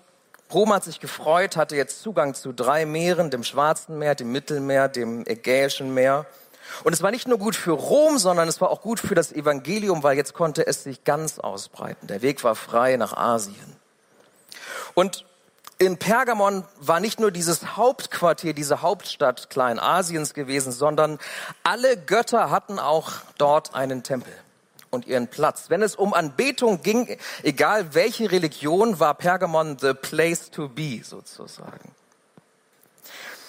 Rom 0.54 0.74
hat 0.74 0.84
sich 0.84 1.00
gefreut, 1.00 1.56
hatte 1.56 1.76
jetzt 1.76 2.02
Zugang 2.02 2.34
zu 2.34 2.52
drei 2.52 2.86
Meeren, 2.86 3.30
dem 3.30 3.44
Schwarzen 3.44 3.98
Meer, 3.98 4.16
dem 4.16 4.32
Mittelmeer, 4.32 4.90
dem 4.90 5.26
Ägäischen 5.26 5.94
Meer. 5.94 6.26
Und 6.84 6.94
es 6.94 7.02
war 7.02 7.12
nicht 7.12 7.28
nur 7.28 7.38
gut 7.38 7.56
für 7.56 7.72
Rom, 7.72 8.18
sondern 8.18 8.48
es 8.48 8.62
war 8.62 8.70
auch 8.70 8.82
gut 8.82 9.00
für 9.00 9.16
das 9.16 9.32
Evangelium, 9.32 10.04
weil 10.04 10.18
jetzt 10.18 10.34
konnte 10.34 10.66
es 10.66 10.84
sich 10.84 11.04
ganz 11.04 11.40
ausbreiten. 11.40 12.08
Der 12.08 12.22
Weg 12.22 12.44
war 12.44 12.56
frei 12.56 12.98
nach 12.98 13.14
Asien. 13.14 13.76
Und 14.94 15.26
in 15.78 15.98
Pergamon 15.98 16.64
war 16.80 17.00
nicht 17.00 17.20
nur 17.20 17.32
dieses 17.32 17.76
Hauptquartier, 17.76 18.54
diese 18.54 18.82
Hauptstadt 18.82 19.50
Kleinasiens 19.50 20.34
gewesen, 20.34 20.72
sondern 20.72 21.18
alle 21.64 21.98
Götter 21.98 22.52
hatten 22.52 22.78
auch 22.78 23.12
dort 23.38 23.74
einen 23.74 24.04
Tempel 24.04 24.34
und 24.92 25.08
ihren 25.08 25.28
Platz. 25.28 25.70
Wenn 25.70 25.82
es 25.82 25.96
um 25.96 26.14
Anbetung 26.14 26.84
ging, 26.84 27.18
egal 27.42 27.94
welche 27.96 28.32
Religion, 28.32 29.00
war 29.00 29.16
Pergamon 29.16 29.78
the 29.80 29.94
place 29.94 30.52
to 30.52 30.70
be 30.70 31.02
sozusagen. 31.04 31.96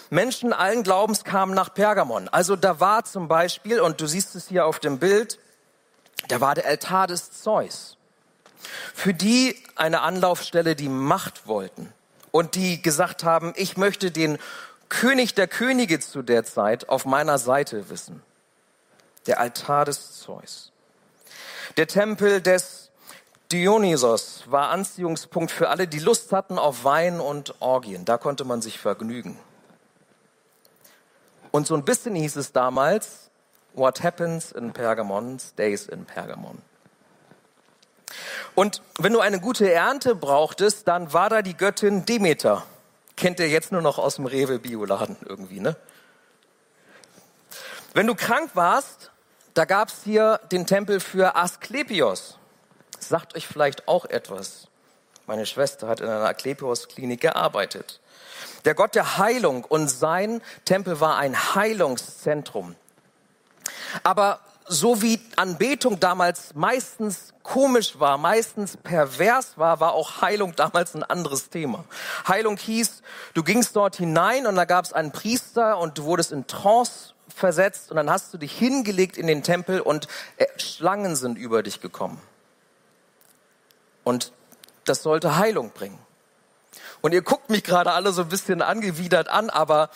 Menschen 0.08 0.52
allen 0.52 0.82
Glaubens 0.82 1.25
kamen 1.25 1.54
nach 1.54 1.72
Pergamon. 1.75 2.28
Also 2.28 2.54
da 2.54 2.80
war 2.80 3.04
zum 3.04 3.28
Beispiel, 3.28 3.80
und 3.80 4.00
du 4.00 4.06
siehst 4.06 4.34
es 4.34 4.49
hier 4.49 4.66
auf 4.66 4.78
dem 4.78 4.99
Bild, 4.99 5.38
da 6.28 6.40
war 6.40 6.54
der 6.54 6.66
Altar 6.66 7.06
des 7.06 7.32
Zeus. 7.32 7.96
Für 8.94 9.14
die 9.14 9.56
eine 9.75 10.02
Anlaufstelle, 10.02 10.76
die 10.76 10.88
Macht 10.88 11.46
wollten 11.46 11.92
und 12.30 12.54
die 12.54 12.80
gesagt 12.80 13.25
haben, 13.25 13.52
ich 13.56 13.76
möchte 13.76 14.11
den 14.11 14.38
König 14.88 15.34
der 15.34 15.49
Könige 15.49 15.99
zu 15.99 16.22
der 16.22 16.44
Zeit 16.44 16.88
auf 16.88 17.06
meiner 17.06 17.38
Seite 17.38 17.88
wissen. 17.88 18.22
Der 19.26 19.40
Altar 19.40 19.87
des 19.87 20.20
Zeus. 20.20 20.72
Der 21.76 21.87
Tempel 21.87 22.41
des 22.41 22.91
Dionysos 23.50 24.45
war 24.47 24.71
Anziehungspunkt 24.71 25.50
für 25.50 25.69
alle, 25.69 25.88
die 25.88 25.99
Lust 25.99 26.33
hatten 26.33 26.59
auf 26.59 26.85
Wein 26.85 27.21
und 27.21 27.55
Orgien. 27.61 28.05
Da 28.05 28.19
konnte 28.19 28.45
man 28.45 28.62
sich 28.62 28.79
vergnügen. 28.79 29.38
Und 31.50 31.67
so 31.67 31.75
ein 31.75 31.85
bisschen 31.85 32.14
hieß 32.14 32.37
es 32.37 32.52
damals, 32.52 33.31
What 33.75 34.02
happens 34.02 34.52
in 34.52 34.73
Pergamon 34.73 35.38
stays 35.38 35.87
in 35.87 36.05
Pergamon. 36.05 36.61
Und 38.55 38.83
wenn 38.99 39.14
du 39.14 39.21
eine 39.21 39.41
gute 39.41 39.71
Ernte 39.71 40.14
brauchtest, 40.14 40.87
dann 40.88 41.12
war 41.14 41.31
da 41.31 41.41
die 41.41 41.57
Göttin 41.57 42.05
Demeter. 42.05 42.67
Kennt 43.17 43.41
ihr 43.41 43.49
jetzt 43.49 43.73
nur 43.73 43.81
noch 43.81 43.99
aus 43.99 44.17
dem 44.17 44.26
Rewe 44.26 44.59
Bioladen 44.59 45.17
irgendwie, 45.26 45.61
ne? 45.61 45.76
Wenn 47.95 48.07
du 48.07 48.14
krank 48.14 48.50
warst, 48.55 49.12
da 49.54 49.64
gab's 49.64 50.00
hier 50.04 50.40
den 50.50 50.66
Tempel 50.66 51.00
für 51.00 51.37
Asklepios. 51.37 52.38
Sagt 52.99 53.35
euch 53.37 53.47
vielleicht 53.47 53.88
auch 53.88 54.04
etwas. 54.04 54.68
Meine 55.26 55.47
Schwester 55.47 55.88
hat 55.88 56.00
in 56.00 56.09
einer 56.09 56.28
Asklepios-Klinik 56.28 57.21
gearbeitet 57.21 58.00
der 58.64 58.75
Gott 58.75 58.94
der 58.94 59.18
Heilung 59.18 59.64
und 59.64 59.88
sein 59.88 60.42
Tempel 60.64 61.00
war 61.00 61.16
ein 61.16 61.54
Heilungszentrum. 61.54 62.76
Aber 64.02 64.40
so 64.66 65.02
wie 65.02 65.21
Anbetung 65.37 65.99
damals 65.99 66.54
meistens 66.54 67.35
komisch 67.42 67.99
war, 67.99 68.16
meistens 68.16 68.76
pervers 68.76 69.59
war, 69.59 69.80
war 69.80 69.92
auch 69.92 70.23
Heilung 70.23 70.54
damals 70.54 70.94
ein 70.94 71.02
anderes 71.02 71.50
Thema. 71.50 71.85
Heilung 72.26 72.56
hieß, 72.56 73.02
du 73.35 73.42
gingst 73.42 73.75
dort 73.75 73.97
hinein 73.97 74.47
und 74.47 74.54
da 74.54 74.64
gab 74.64 74.85
es 74.85 74.92
einen 74.92 75.11
Priester 75.11 75.78
und 75.78 75.99
du 75.99 76.04
wurdest 76.04 76.32
in 76.32 76.47
Trance 76.47 77.12
versetzt 77.32 77.90
und 77.90 77.96
dann 77.96 78.10
hast 78.10 78.32
du 78.32 78.38
dich 78.38 78.56
hingelegt 78.56 79.16
in 79.16 79.26
den 79.26 79.42
Tempel 79.42 79.80
und 79.80 80.08
äh, 80.36 80.46
Schlangen 80.56 81.16
sind 81.16 81.38
über 81.38 81.62
dich 81.62 81.80
gekommen. 81.80 82.20
Und 84.04 84.32
das 84.84 85.02
sollte 85.02 85.36
Heilung 85.36 85.70
bringen. 85.70 85.98
Und 87.00 87.12
ihr 87.12 87.22
guckt 87.22 87.50
mich 87.50 87.64
gerade 87.64 87.92
alle 87.92 88.12
so 88.12 88.22
ein 88.22 88.28
bisschen 88.28 88.62
angewidert 88.62 89.28
an, 89.28 89.50
aber 89.50 89.90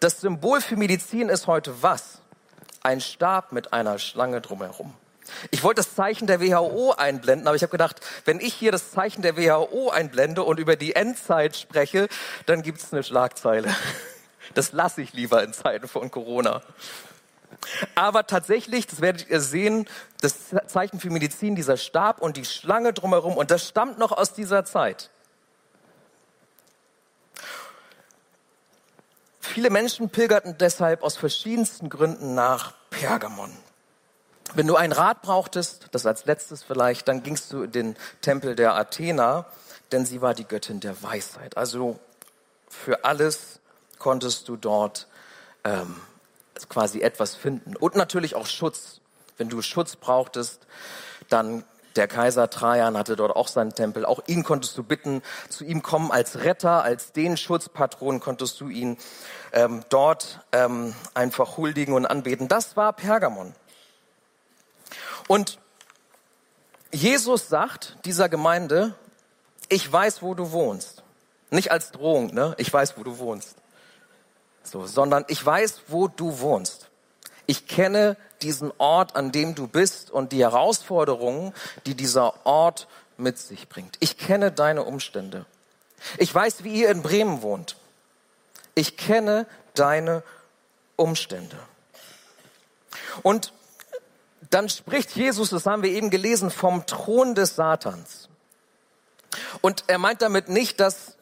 das 0.00 0.20
Symbol 0.20 0.60
für 0.60 0.76
Medizin 0.76 1.28
ist 1.28 1.46
heute 1.46 1.82
was? 1.82 2.18
Ein 2.82 3.00
Stab 3.00 3.52
mit 3.52 3.72
einer 3.72 3.98
Schlange 3.98 4.40
drumherum. 4.40 4.94
Ich 5.50 5.62
wollte 5.62 5.80
das 5.80 5.94
Zeichen 5.94 6.26
der 6.26 6.40
WHO 6.40 6.92
einblenden, 6.92 7.46
aber 7.46 7.54
ich 7.54 7.62
habe 7.62 7.70
gedacht, 7.70 8.00
wenn 8.24 8.40
ich 8.40 8.54
hier 8.54 8.72
das 8.72 8.90
Zeichen 8.90 9.22
der 9.22 9.36
WHO 9.36 9.90
einblende 9.90 10.42
und 10.42 10.58
über 10.58 10.76
die 10.76 10.96
Endzeit 10.96 11.56
spreche, 11.56 12.08
dann 12.46 12.62
gibt 12.62 12.78
es 12.78 12.92
eine 12.92 13.02
Schlagzeile. 13.02 13.74
Das 14.54 14.72
lasse 14.72 15.02
ich 15.02 15.12
lieber 15.12 15.42
in 15.42 15.52
Zeiten 15.52 15.88
von 15.88 16.10
Corona. 16.10 16.62
Aber 17.94 18.26
tatsächlich, 18.26 18.86
das 18.86 19.00
werdet 19.00 19.28
ihr 19.28 19.40
sehen, 19.40 19.86
das 20.20 20.34
Zeichen 20.66 21.00
für 21.00 21.10
Medizin, 21.10 21.54
dieser 21.54 21.76
Stab 21.76 22.22
und 22.22 22.36
die 22.36 22.44
Schlange 22.44 22.92
drumherum, 22.92 23.36
und 23.36 23.50
das 23.50 23.68
stammt 23.68 23.98
noch 23.98 24.12
aus 24.12 24.32
dieser 24.32 24.64
Zeit. 24.64 25.10
Viele 29.40 29.70
Menschen 29.70 30.10
pilgerten 30.10 30.56
deshalb 30.58 31.02
aus 31.02 31.16
verschiedensten 31.16 31.88
Gründen 31.88 32.34
nach 32.34 32.74
Pergamon. 32.90 33.50
Wenn 34.54 34.66
du 34.66 34.76
einen 34.76 34.92
Rat 34.92 35.22
brauchtest, 35.22 35.88
das 35.92 36.06
als 36.06 36.24
letztes 36.24 36.62
vielleicht, 36.62 37.08
dann 37.08 37.22
gingst 37.22 37.52
du 37.52 37.64
in 37.64 37.72
den 37.72 37.96
Tempel 38.20 38.54
der 38.54 38.74
Athena, 38.74 39.46
denn 39.92 40.06
sie 40.06 40.20
war 40.20 40.34
die 40.34 40.44
Göttin 40.44 40.80
der 40.80 41.02
Weisheit. 41.02 41.56
Also 41.56 41.98
für 42.68 43.04
alles 43.04 43.59
konntest 44.00 44.48
du 44.48 44.56
dort 44.56 45.06
ähm, 45.62 45.94
quasi 46.68 47.00
etwas 47.00 47.36
finden. 47.36 47.76
Und 47.76 47.94
natürlich 47.94 48.34
auch 48.34 48.46
Schutz. 48.46 49.00
Wenn 49.36 49.48
du 49.48 49.62
Schutz 49.62 49.96
brauchtest, 49.96 50.66
dann 51.28 51.64
der 51.96 52.08
Kaiser 52.08 52.50
Trajan 52.50 52.96
hatte 52.96 53.16
dort 53.16 53.34
auch 53.34 53.48
seinen 53.48 53.74
Tempel. 53.74 54.04
Auch 54.04 54.20
ihn 54.26 54.44
konntest 54.44 54.76
du 54.76 54.82
bitten, 54.82 55.22
zu 55.48 55.64
ihm 55.64 55.82
kommen 55.82 56.10
als 56.10 56.40
Retter, 56.40 56.82
als 56.82 57.12
den 57.12 57.36
Schutzpatron 57.36 58.20
konntest 58.20 58.60
du 58.60 58.68
ihn 58.68 58.98
ähm, 59.52 59.82
dort 59.88 60.40
ähm, 60.52 60.94
einfach 61.14 61.56
huldigen 61.56 61.94
und 61.94 62.06
anbeten. 62.06 62.48
Das 62.48 62.76
war 62.76 62.92
Pergamon. 62.92 63.54
Und 65.26 65.58
Jesus 66.92 67.48
sagt 67.48 67.96
dieser 68.04 68.28
Gemeinde, 68.28 68.94
ich 69.68 69.90
weiß, 69.90 70.22
wo 70.22 70.34
du 70.34 70.52
wohnst. 70.52 71.02
Nicht 71.50 71.70
als 71.70 71.92
Drohung, 71.92 72.34
ne? 72.34 72.54
Ich 72.58 72.72
weiß, 72.72 72.96
wo 72.96 73.02
du 73.02 73.18
wohnst. 73.18 73.59
So, 74.70 74.86
sondern 74.86 75.24
ich 75.26 75.44
weiß, 75.44 75.80
wo 75.88 76.06
du 76.06 76.38
wohnst. 76.38 76.90
Ich 77.46 77.66
kenne 77.66 78.16
diesen 78.40 78.72
Ort, 78.78 79.16
an 79.16 79.32
dem 79.32 79.56
du 79.56 79.66
bist 79.66 80.12
und 80.12 80.30
die 80.30 80.42
Herausforderungen, 80.42 81.52
die 81.86 81.96
dieser 81.96 82.46
Ort 82.46 82.86
mit 83.16 83.36
sich 83.36 83.68
bringt. 83.68 83.96
Ich 83.98 84.16
kenne 84.16 84.52
deine 84.52 84.84
Umstände. 84.84 85.44
Ich 86.18 86.32
weiß, 86.32 86.62
wie 86.62 86.82
ihr 86.82 86.90
in 86.90 87.02
Bremen 87.02 87.42
wohnt. 87.42 87.76
Ich 88.76 88.96
kenne 88.96 89.46
deine 89.74 90.22
Umstände. 90.94 91.58
Und 93.22 93.52
dann 94.50 94.68
spricht 94.68 95.16
Jesus, 95.16 95.50
das 95.50 95.66
haben 95.66 95.82
wir 95.82 95.90
eben 95.90 96.10
gelesen, 96.10 96.52
vom 96.52 96.86
Thron 96.86 97.34
des 97.34 97.56
Satans. 97.56 98.28
Und 99.62 99.82
er 99.88 99.98
meint 99.98 100.22
damit 100.22 100.48
nicht, 100.48 100.78
dass 100.78 101.16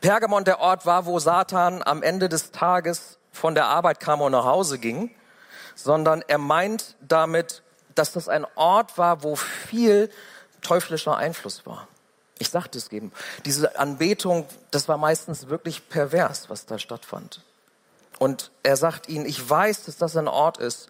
Pergamon 0.00 0.44
der 0.44 0.60
Ort 0.60 0.86
war, 0.86 1.06
wo 1.06 1.18
Satan 1.18 1.82
am 1.82 2.02
Ende 2.02 2.28
des 2.28 2.52
Tages 2.52 3.18
von 3.32 3.54
der 3.54 3.66
Arbeit 3.66 4.00
kam 4.00 4.20
und 4.20 4.32
nach 4.32 4.44
Hause 4.44 4.78
ging, 4.78 5.10
sondern 5.74 6.22
er 6.26 6.38
meint 6.38 6.96
damit, 7.00 7.62
dass 7.94 8.12
das 8.12 8.28
ein 8.28 8.46
Ort 8.54 8.98
war, 8.98 9.22
wo 9.22 9.36
viel 9.36 10.10
teuflischer 10.62 11.16
Einfluss 11.16 11.66
war. 11.66 11.88
Ich 12.38 12.50
sagte 12.50 12.78
es 12.78 12.90
eben, 12.90 13.12
diese 13.44 13.78
Anbetung, 13.78 14.46
das 14.70 14.88
war 14.88 14.96
meistens 14.96 15.48
wirklich 15.48 15.88
pervers, 15.88 16.50
was 16.50 16.66
da 16.66 16.78
stattfand. 16.78 17.42
Und 18.18 18.50
er 18.62 18.76
sagt 18.76 19.08
ihnen, 19.08 19.26
ich 19.26 19.48
weiß, 19.48 19.84
dass 19.84 19.96
das 19.96 20.16
ein 20.16 20.28
Ort 20.28 20.58
ist, 20.58 20.88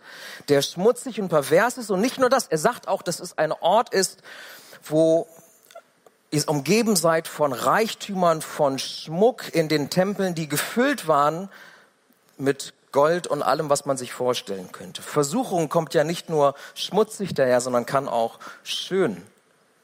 der 0.49 0.63
schmutzig 0.63 1.21
und 1.21 1.29
pervers 1.29 1.79
ist. 1.79 1.91
Und 1.91 2.01
nicht 2.01 2.19
nur 2.19 2.29
das, 2.29 2.47
er 2.47 2.59
sagt 2.59 2.87
auch, 2.87 3.03
dass 3.03 3.21
es 3.21 3.39
ein 3.39 3.53
Ort 3.53 3.95
ist, 3.95 4.23
wo 4.85 5.27
ihr 6.35 6.49
umgeben 6.49 6.97
seid 6.97 7.29
von 7.29 7.53
Reichtümern, 7.53 8.43
von 8.43 8.79
Schmuck 8.81 9.55
in 9.55 9.69
den 9.69 9.89
Tempeln, 9.89 10.35
die 10.35 10.49
gefüllt 10.49 11.07
waren 11.07 11.49
mit 12.37 12.75
Gold 12.91 13.29
und 13.29 13.43
allem, 13.43 13.71
was 13.71 13.87
man 13.87 13.97
sich 13.97 14.13
vorstellen 14.13 14.73
könnte. 14.73 15.01
Versuchung 15.01 15.69
kommt 15.69 15.95
ja 15.95 16.03
nicht 16.03 16.29
nur 16.29 16.55
schmutzig 16.75 17.35
daher, 17.35 17.61
sondern 17.61 17.87
kann 17.87 18.09
auch 18.09 18.41
schön, 18.65 19.25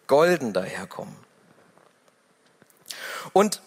golden 0.09 0.53
daherkommen. 0.53 1.15
Und 3.33 3.63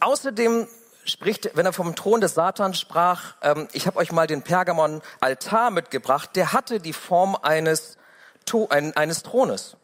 außerdem 0.00 0.68
spricht, 1.04 1.50
wenn 1.54 1.66
er 1.66 1.72
vom 1.74 1.94
Thron 1.94 2.22
des 2.22 2.32
Satans 2.34 2.80
sprach, 2.80 3.34
ähm, 3.42 3.68
ich 3.72 3.86
habe 3.86 3.98
euch 3.98 4.10
mal 4.10 4.26
den 4.26 4.40
Pergamon-Altar 4.40 5.70
mitgebracht, 5.70 6.30
der 6.34 6.54
hatte 6.54 6.80
die 6.80 6.92
Form 6.94 7.36
eines, 7.36 7.98
ein, 8.70 8.96
eines 8.96 9.22
Thrones. 9.22 9.76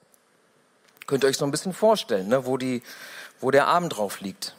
Könnt 1.09 1.25
ihr 1.25 1.29
euch 1.29 1.39
so 1.39 1.47
ein 1.47 1.51
bisschen 1.51 1.73
vorstellen, 1.73 2.29
ne, 2.29 2.45
wo, 2.47 2.59
die, 2.59 2.83
wo 3.41 3.51
der 3.51 3.67
Arm 3.67 3.89
drauf 3.89 4.21
liegt. 4.21 4.55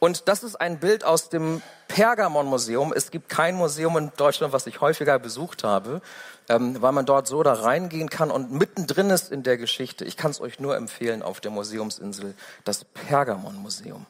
Und 0.00 0.28
das 0.28 0.42
ist 0.42 0.56
ein 0.56 0.80
Bild 0.80 1.04
aus 1.04 1.28
dem 1.28 1.62
Pergamon-Museum. 1.88 2.92
Es 2.94 3.10
gibt 3.10 3.28
kein 3.28 3.54
Museum 3.54 3.96
in 3.98 4.12
Deutschland, 4.16 4.52
was 4.52 4.66
ich 4.66 4.80
häufiger 4.80 5.18
besucht 5.18 5.62
habe, 5.62 6.00
ähm, 6.48 6.80
weil 6.80 6.92
man 6.92 7.04
dort 7.04 7.26
so 7.26 7.42
da 7.42 7.52
reingehen 7.52 8.08
kann 8.08 8.30
und 8.30 8.50
mittendrin 8.50 9.10
ist 9.10 9.30
in 9.30 9.42
der 9.42 9.58
Geschichte. 9.58 10.06
Ich 10.06 10.16
kann 10.16 10.30
es 10.30 10.40
euch 10.40 10.58
nur 10.58 10.74
empfehlen 10.74 11.22
auf 11.22 11.40
der 11.40 11.50
Museumsinsel, 11.50 12.34
das 12.64 12.84
Pergamon-Museum. 12.84 14.06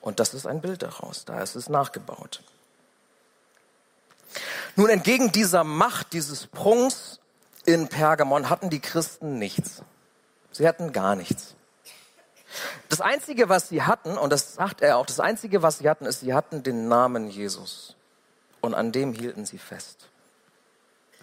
Und 0.00 0.18
das 0.18 0.34
ist 0.34 0.46
ein 0.46 0.60
Bild 0.60 0.82
daraus, 0.82 1.24
da 1.24 1.40
ist 1.42 1.54
es 1.54 1.68
nachgebaut. 1.68 2.42
Nun, 4.74 4.90
entgegen 4.90 5.30
dieser 5.30 5.62
Macht, 5.62 6.12
dieses 6.12 6.42
Sprungs 6.44 7.20
in 7.64 7.88
Pergamon 7.88 8.50
hatten 8.50 8.68
die 8.68 8.80
Christen 8.80 9.38
nichts. 9.38 9.82
Sie 10.56 10.66
hatten 10.66 10.92
gar 10.92 11.16
nichts. 11.16 11.54
Das 12.88 13.00
Einzige, 13.02 13.48
was 13.48 13.68
sie 13.68 13.82
hatten, 13.82 14.16
und 14.16 14.30
das 14.30 14.54
sagt 14.54 14.80
er 14.80 14.96
auch, 14.96 15.04
das 15.04 15.20
Einzige, 15.20 15.62
was 15.62 15.78
sie 15.78 15.88
hatten, 15.88 16.06
ist, 16.06 16.20
sie 16.20 16.32
hatten 16.32 16.62
den 16.62 16.88
Namen 16.88 17.28
Jesus. 17.28 17.94
Und 18.62 18.74
an 18.74 18.90
dem 18.90 19.12
hielten 19.12 19.44
sie 19.44 19.58
fest. 19.58 20.08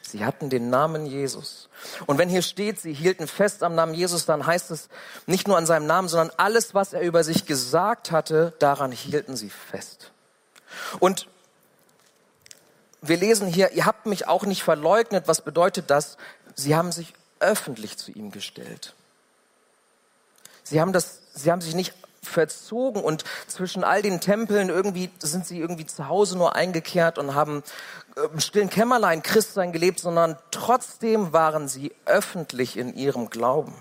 Sie 0.04 0.24
hatten 0.24 0.52
den 0.52 0.70
Namen 0.70 1.08
Jesus. 1.08 1.70
Und 2.06 2.20
wenn 2.20 2.30
hier 2.30 2.44
steht, 2.44 2.80
sie 2.80 2.94
hielten 2.94 3.26
fest 3.26 3.64
am 3.64 3.74
Namen 3.74 3.96
Jesus, 3.96 4.28
dann 4.28 4.46
heißt 4.46 4.70
es 4.70 4.90
nicht 5.26 5.48
nur 5.48 5.58
an 5.58 5.66
seinem 5.66 5.88
Namen, 5.88 6.10
sondern 6.10 6.32
alles, 6.38 6.76
was 6.76 6.94
er 6.94 7.02
über 7.02 7.24
sich 7.24 7.48
gesagt 7.48 8.12
hatte, 8.12 8.54
daran 8.60 8.92
hielten 8.92 9.36
sie 9.36 9.50
fest. 9.50 10.12
Und 11.00 11.28
wir 13.02 13.18
lesen 13.18 13.48
hier, 13.48 13.72
ihr 13.72 13.88
habt 13.88 14.06
mich 14.06 14.28
auch 14.28 14.46
nicht 14.46 14.62
verleugnet. 14.62 15.28
Was 15.28 15.42
bedeutet 15.42 15.90
das? 15.90 16.18
Sie 16.54 16.76
haben 16.76 16.92
sich 16.92 17.14
öffentlich 17.40 17.98
zu 17.98 18.12
ihm 18.12 18.30
gestellt. 18.30 18.94
Sie 20.64 20.82
haben 20.82 20.94
das, 20.94 21.20
sie 21.34 21.52
haben 21.52 21.62
sich 21.62 21.76
nicht 21.76 21.94
verzogen 22.22 23.04
und 23.04 23.24
zwischen 23.48 23.84
all 23.84 24.02
den 24.02 24.22
Tempeln 24.22 24.70
irgendwie 24.70 25.12
sind 25.20 25.46
sie 25.46 25.60
irgendwie 25.60 25.86
zu 25.86 26.08
Hause 26.08 26.38
nur 26.38 26.56
eingekehrt 26.56 27.18
und 27.18 27.36
haben 27.36 27.64
im 28.16 28.40
stillen 28.40 28.70
Kämmerlein 28.70 29.24
Christsein 29.24 29.72
gelebt, 29.72 30.00
sondern 30.00 30.38
trotzdem 30.52 31.34
waren 31.34 31.68
sie 31.68 31.94
öffentlich 32.06 32.78
in 32.78 32.96
ihrem 32.96 33.30
Glauben. 33.30 33.76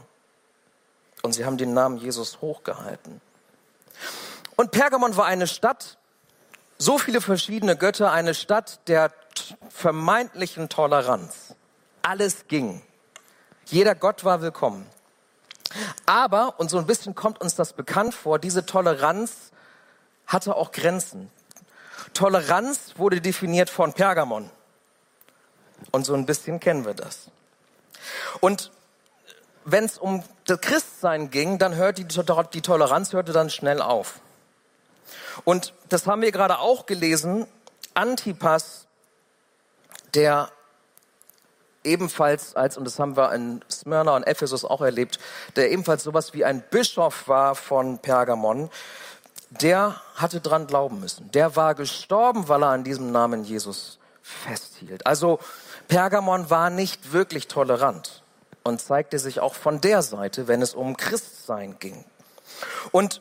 Und 1.22 1.34
sie 1.34 1.44
haben 1.44 1.56
den 1.56 1.72
Namen 1.72 1.98
Jesus 1.98 2.40
hochgehalten. 2.40 3.20
Und 4.56 4.70
Pergamon 4.72 5.16
war 5.16 5.26
eine 5.26 5.46
Stadt, 5.46 5.98
so 6.78 6.98
viele 6.98 7.20
verschiedene 7.20 7.76
Götter, 7.76 8.10
eine 8.10 8.34
Stadt 8.34 8.80
der 8.88 9.12
vermeintlichen 9.70 10.68
Toleranz. 10.68 11.54
Alles 12.02 12.48
ging. 12.48 12.82
Jeder 13.66 13.94
Gott 13.94 14.24
war 14.24 14.42
willkommen. 14.42 14.86
Aber, 16.06 16.58
und 16.58 16.70
so 16.70 16.78
ein 16.78 16.86
bisschen 16.86 17.14
kommt 17.14 17.40
uns 17.40 17.54
das 17.54 17.72
bekannt 17.72 18.14
vor, 18.14 18.38
diese 18.38 18.66
Toleranz 18.66 19.52
hatte 20.26 20.56
auch 20.56 20.72
Grenzen. 20.72 21.30
Toleranz 22.14 22.94
wurde 22.96 23.20
definiert 23.20 23.70
von 23.70 23.92
Pergamon. 23.92 24.50
Und 25.90 26.04
so 26.04 26.14
ein 26.14 26.26
bisschen 26.26 26.60
kennen 26.60 26.84
wir 26.84 26.94
das. 26.94 27.30
Und 28.40 28.70
wenn 29.64 29.84
es 29.84 29.98
um 29.98 30.24
das 30.44 30.60
Christsein 30.60 31.30
ging, 31.30 31.58
dann 31.58 31.74
hörte 31.74 32.04
die, 32.04 32.24
die 32.52 32.62
Toleranz 32.62 33.12
hörte 33.12 33.32
dann 33.32 33.50
schnell 33.50 33.80
auf. 33.80 34.20
Und 35.44 35.72
das 35.88 36.06
haben 36.06 36.22
wir 36.22 36.32
gerade 36.32 36.58
auch 36.58 36.86
gelesen. 36.86 37.46
Antipas, 37.94 38.86
der 40.14 40.50
ebenfalls 41.84 42.54
als, 42.54 42.76
und 42.76 42.84
das 42.84 42.98
haben 42.98 43.16
wir 43.16 43.32
in 43.32 43.64
Smyrna 43.70 44.16
und 44.16 44.24
Ephesus 44.24 44.64
auch 44.64 44.80
erlebt, 44.80 45.18
der 45.56 45.70
ebenfalls 45.70 46.02
sowas 46.02 46.34
wie 46.34 46.44
ein 46.44 46.62
Bischof 46.70 47.28
war 47.28 47.54
von 47.54 47.98
Pergamon, 47.98 48.70
der 49.50 50.00
hatte 50.14 50.40
dran 50.40 50.66
glauben 50.66 51.00
müssen. 51.00 51.30
Der 51.32 51.56
war 51.56 51.74
gestorben, 51.74 52.48
weil 52.48 52.62
er 52.62 52.70
an 52.70 52.84
diesem 52.84 53.12
Namen 53.12 53.44
Jesus 53.44 53.98
festhielt. 54.22 55.06
Also 55.06 55.38
Pergamon 55.88 56.48
war 56.48 56.70
nicht 56.70 57.12
wirklich 57.12 57.48
tolerant 57.48 58.22
und 58.62 58.80
zeigte 58.80 59.18
sich 59.18 59.40
auch 59.40 59.54
von 59.54 59.80
der 59.80 60.02
Seite, 60.02 60.48
wenn 60.48 60.62
es 60.62 60.74
um 60.74 60.96
Christsein 60.96 61.76
ging. 61.78 62.04
Und 62.92 63.20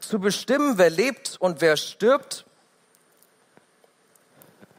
zu 0.00 0.20
bestimmen, 0.20 0.78
wer 0.78 0.90
lebt 0.90 1.36
und 1.40 1.60
wer 1.60 1.76
stirbt, 1.76 2.45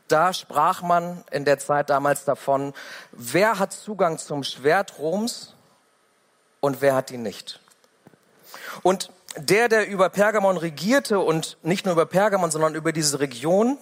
da 0.07 0.33
sprach 0.33 0.81
man 0.81 1.23
in 1.31 1.45
der 1.45 1.59
Zeit 1.59 1.89
damals 1.89 2.25
davon, 2.25 2.73
wer 3.11 3.59
hat 3.59 3.73
Zugang 3.73 4.17
zum 4.17 4.43
Schwert 4.43 4.99
Roms 4.99 5.53
und 6.59 6.81
wer 6.81 6.95
hat 6.95 7.11
ihn 7.11 7.23
nicht. 7.23 7.59
Und 8.83 9.11
der, 9.35 9.69
der 9.69 9.87
über 9.87 10.09
Pergamon 10.09 10.57
regierte 10.57 11.19
und 11.19 11.57
nicht 11.61 11.85
nur 11.85 11.93
über 11.93 12.05
Pergamon, 12.05 12.51
sondern 12.51 12.75
über 12.75 12.91
diese 12.91 13.19
Region, 13.19 13.77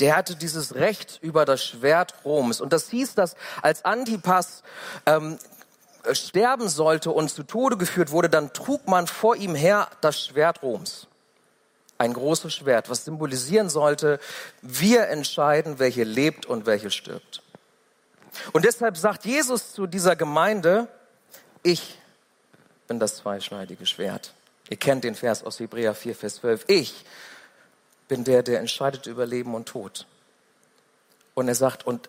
der 0.00 0.16
hatte 0.16 0.36
dieses 0.36 0.74
Recht 0.74 1.18
über 1.22 1.44
das 1.44 1.64
Schwert 1.64 2.14
Roms. 2.24 2.60
Und 2.60 2.72
das 2.72 2.90
hieß, 2.90 3.14
dass 3.14 3.36
als 3.62 3.84
Antipas 3.84 4.62
ähm, 5.06 5.38
sterben 6.12 6.68
sollte 6.68 7.10
und 7.10 7.30
zu 7.30 7.42
Tode 7.42 7.76
geführt 7.76 8.10
wurde, 8.10 8.28
dann 8.28 8.52
trug 8.52 8.86
man 8.86 9.06
vor 9.06 9.36
ihm 9.36 9.54
her 9.54 9.88
das 10.00 10.20
Schwert 10.20 10.62
Roms. 10.62 11.07
Ein 11.98 12.12
großes 12.12 12.54
Schwert, 12.54 12.88
was 12.88 13.04
symbolisieren 13.04 13.68
sollte, 13.68 14.20
wir 14.62 15.08
entscheiden, 15.08 15.76
hier 15.90 16.04
lebt 16.04 16.46
und 16.46 16.68
hier 16.68 16.90
stirbt. 16.90 17.42
Und 18.52 18.64
deshalb 18.64 18.96
sagt 18.96 19.24
Jesus 19.24 19.72
zu 19.72 19.86
dieser 19.86 20.14
Gemeinde, 20.14 20.88
ich 21.62 21.98
bin 22.86 23.00
das 23.00 23.16
zweischneidige 23.16 23.84
Schwert. 23.84 24.32
Ihr 24.70 24.76
kennt 24.76 25.04
den 25.04 25.14
Vers 25.14 25.42
aus 25.42 25.58
Hebräer 25.58 25.94
4, 25.94 26.14
Vers 26.14 26.36
12. 26.36 26.64
Ich 26.68 27.04
bin 28.06 28.24
der, 28.24 28.42
der 28.42 28.60
entscheidet 28.60 29.06
über 29.06 29.26
Leben 29.26 29.54
und 29.54 29.66
Tod. 29.66 30.06
Und 31.34 31.48
er 31.48 31.54
sagt, 31.54 31.86
und 31.86 32.08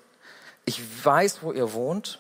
ich 0.66 0.82
weiß, 1.04 1.40
wo 1.42 1.52
ihr 1.52 1.74
wohnt 1.74 2.20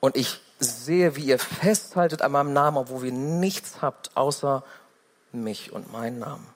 und 0.00 0.16
ich 0.16 0.40
sehe, 0.58 1.16
wie 1.16 1.24
ihr 1.24 1.38
festhaltet 1.38 2.22
an 2.22 2.32
meinem 2.32 2.52
Namen, 2.52 2.78
obwohl 2.78 3.06
ihr 3.06 3.12
nichts 3.12 3.82
habt 3.82 4.16
außer 4.16 4.64
mich 5.32 5.72
und 5.72 5.92
meinen 5.92 6.18
Namen. 6.18 6.46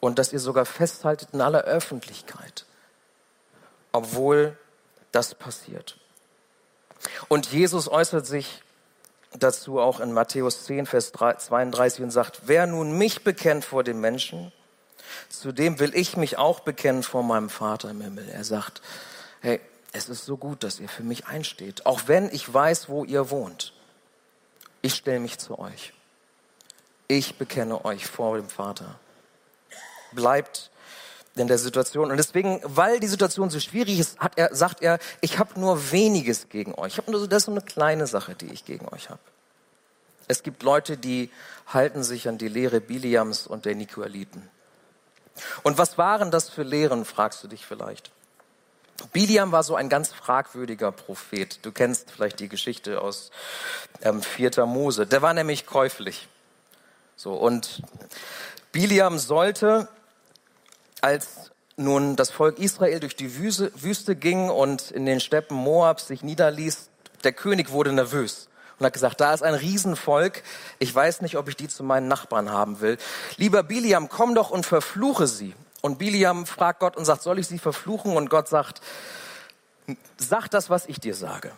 Und 0.00 0.18
dass 0.18 0.32
ihr 0.32 0.40
sogar 0.40 0.66
festhaltet 0.66 1.30
in 1.32 1.40
aller 1.40 1.62
Öffentlichkeit, 1.62 2.66
obwohl 3.92 4.56
das 5.12 5.34
passiert. 5.34 5.98
Und 7.28 7.50
Jesus 7.52 7.88
äußert 7.88 8.26
sich 8.26 8.62
dazu 9.32 9.80
auch 9.80 10.00
in 10.00 10.12
Matthäus 10.12 10.64
10, 10.64 10.86
Vers 10.86 11.12
32 11.12 12.02
und 12.02 12.10
sagt, 12.10 12.42
wer 12.46 12.66
nun 12.66 12.96
mich 12.96 13.24
bekennt 13.24 13.64
vor 13.64 13.84
den 13.84 14.00
Menschen, 14.00 14.52
zu 15.28 15.52
dem 15.52 15.78
will 15.78 15.94
ich 15.94 16.16
mich 16.16 16.38
auch 16.38 16.60
bekennen 16.60 17.02
vor 17.02 17.22
meinem 17.22 17.50
Vater 17.50 17.90
im 17.90 18.00
Himmel. 18.00 18.28
Er 18.28 18.44
sagt, 18.44 18.82
hey, 19.40 19.60
es 19.92 20.08
ist 20.08 20.24
so 20.24 20.36
gut, 20.36 20.62
dass 20.62 20.80
ihr 20.80 20.88
für 20.88 21.02
mich 21.02 21.26
einsteht, 21.26 21.86
auch 21.86 22.02
wenn 22.06 22.30
ich 22.30 22.52
weiß, 22.52 22.88
wo 22.88 23.04
ihr 23.04 23.30
wohnt. 23.30 23.72
Ich 24.82 24.94
stelle 24.94 25.20
mich 25.20 25.38
zu 25.38 25.58
euch. 25.58 25.92
Ich 27.08 27.36
bekenne 27.36 27.84
euch 27.84 28.06
vor 28.06 28.36
dem 28.36 28.48
Vater. 28.48 28.98
Bleibt 30.12 30.70
in 31.36 31.48
der 31.48 31.58
Situation. 31.58 32.10
Und 32.10 32.16
deswegen, 32.16 32.60
weil 32.64 32.98
die 32.98 33.06
Situation 33.06 33.50
so 33.50 33.60
schwierig 33.60 33.98
ist, 33.98 34.18
hat 34.18 34.32
er, 34.36 34.54
sagt 34.54 34.82
er, 34.82 34.98
ich 35.20 35.38
habe 35.38 35.58
nur 35.60 35.92
weniges 35.92 36.48
gegen 36.48 36.74
euch. 36.74 36.94
Ich 36.94 36.98
habe 36.98 37.10
nur 37.10 37.20
so, 37.20 37.26
das 37.26 37.42
ist 37.42 37.46
so 37.46 37.52
eine 37.52 37.60
kleine 37.60 38.06
Sache, 38.06 38.34
die 38.34 38.46
ich 38.46 38.64
gegen 38.64 38.88
euch 38.88 39.10
habe. 39.10 39.20
Es 40.28 40.42
gibt 40.42 40.62
Leute, 40.62 40.96
die 40.96 41.30
halten 41.66 42.02
sich 42.02 42.28
an 42.28 42.38
die 42.38 42.48
Lehre 42.48 42.80
Biliams 42.80 43.46
und 43.46 43.64
der 43.64 43.74
Nikoaliten. 43.74 44.48
Und 45.62 45.78
was 45.78 45.98
waren 45.98 46.30
das 46.30 46.48
für 46.48 46.62
Lehren, 46.62 47.04
fragst 47.04 47.44
du 47.44 47.48
dich 47.48 47.66
vielleicht. 47.66 48.10
Biliam 49.12 49.52
war 49.52 49.62
so 49.62 49.76
ein 49.76 49.90
ganz 49.90 50.10
fragwürdiger 50.12 50.90
Prophet. 50.90 51.58
Du 51.62 51.70
kennst 51.70 52.10
vielleicht 52.10 52.40
die 52.40 52.48
Geschichte 52.48 53.02
aus 53.02 53.30
ähm, 54.00 54.22
4. 54.22 54.64
Mose. 54.64 55.06
Der 55.06 55.20
war 55.20 55.34
nämlich 55.34 55.66
käuflich. 55.66 56.28
So, 57.16 57.32
und 57.32 57.82
Biliam 58.72 59.18
sollte 59.18 59.88
als 61.00 61.50
nun 61.76 62.16
das 62.16 62.30
Volk 62.30 62.58
Israel 62.58 63.00
durch 63.00 63.16
die 63.16 63.36
Wüste, 63.36 63.72
Wüste 63.74 64.16
ging 64.16 64.50
und 64.50 64.90
in 64.90 65.06
den 65.06 65.20
Steppen 65.20 65.56
Moabs 65.56 66.08
sich 66.08 66.22
niederließ, 66.22 66.90
der 67.24 67.32
König 67.32 67.70
wurde 67.70 67.92
nervös 67.92 68.48
und 68.78 68.86
hat 68.86 68.92
gesagt, 68.92 69.20
da 69.20 69.32
ist 69.32 69.42
ein 69.42 69.54
Riesenvolk, 69.54 70.42
ich 70.78 70.94
weiß 70.94 71.22
nicht, 71.22 71.36
ob 71.36 71.48
ich 71.48 71.56
die 71.56 71.68
zu 71.68 71.82
meinen 71.82 72.08
Nachbarn 72.08 72.50
haben 72.50 72.80
will. 72.80 72.98
Lieber 73.36 73.62
Biliam, 73.62 74.08
komm 74.08 74.34
doch 74.34 74.50
und 74.50 74.66
verfluche 74.66 75.26
sie. 75.26 75.54
Und 75.80 75.98
Biliam 75.98 76.46
fragt 76.46 76.80
Gott 76.80 76.96
und 76.96 77.04
sagt, 77.04 77.22
soll 77.22 77.38
ich 77.38 77.46
sie 77.46 77.58
verfluchen? 77.58 78.16
Und 78.16 78.28
Gott 78.28 78.48
sagt, 78.48 78.80
sag 80.18 80.48
das, 80.48 80.68
was 80.68 80.86
ich 80.86 81.00
dir 81.00 81.14
sage. 81.14 81.52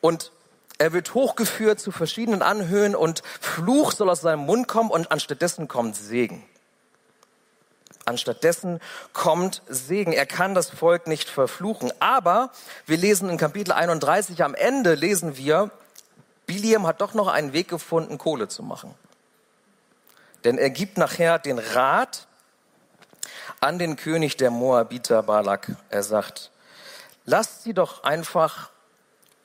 Und 0.00 0.32
er 0.78 0.92
wird 0.92 1.14
hochgeführt 1.14 1.80
zu 1.80 1.90
verschiedenen 1.90 2.42
Anhöhen 2.42 2.94
und 2.94 3.22
Fluch 3.40 3.92
soll 3.92 4.10
aus 4.10 4.20
seinem 4.20 4.40
Mund 4.40 4.68
kommen 4.68 4.90
und 4.90 5.10
anstattdessen 5.10 5.68
kommt 5.68 5.96
Segen. 5.96 6.44
Anstattdessen 8.04 8.80
kommt 9.12 9.62
Segen. 9.68 10.12
Er 10.12 10.26
kann 10.26 10.54
das 10.54 10.70
Volk 10.70 11.08
nicht 11.08 11.28
verfluchen. 11.28 11.92
Aber 11.98 12.50
wir 12.86 12.96
lesen 12.96 13.28
in 13.28 13.36
Kapitel 13.36 13.72
31 13.72 14.44
am 14.44 14.54
Ende 14.54 14.94
lesen 14.94 15.36
wir, 15.36 15.70
Biliam 16.46 16.86
hat 16.86 17.00
doch 17.00 17.14
noch 17.14 17.26
einen 17.26 17.52
Weg 17.52 17.68
gefunden, 17.68 18.18
Kohle 18.18 18.46
zu 18.46 18.62
machen. 18.62 18.94
Denn 20.44 20.58
er 20.58 20.70
gibt 20.70 20.98
nachher 20.98 21.40
den 21.40 21.58
Rat 21.58 22.28
an 23.60 23.80
den 23.80 23.96
König 23.96 24.36
der 24.36 24.50
Moabiter 24.50 25.24
Balak. 25.24 25.74
Er 25.88 26.04
sagt, 26.04 26.52
lasst 27.24 27.64
sie 27.64 27.74
doch 27.74 28.04
einfach 28.04 28.70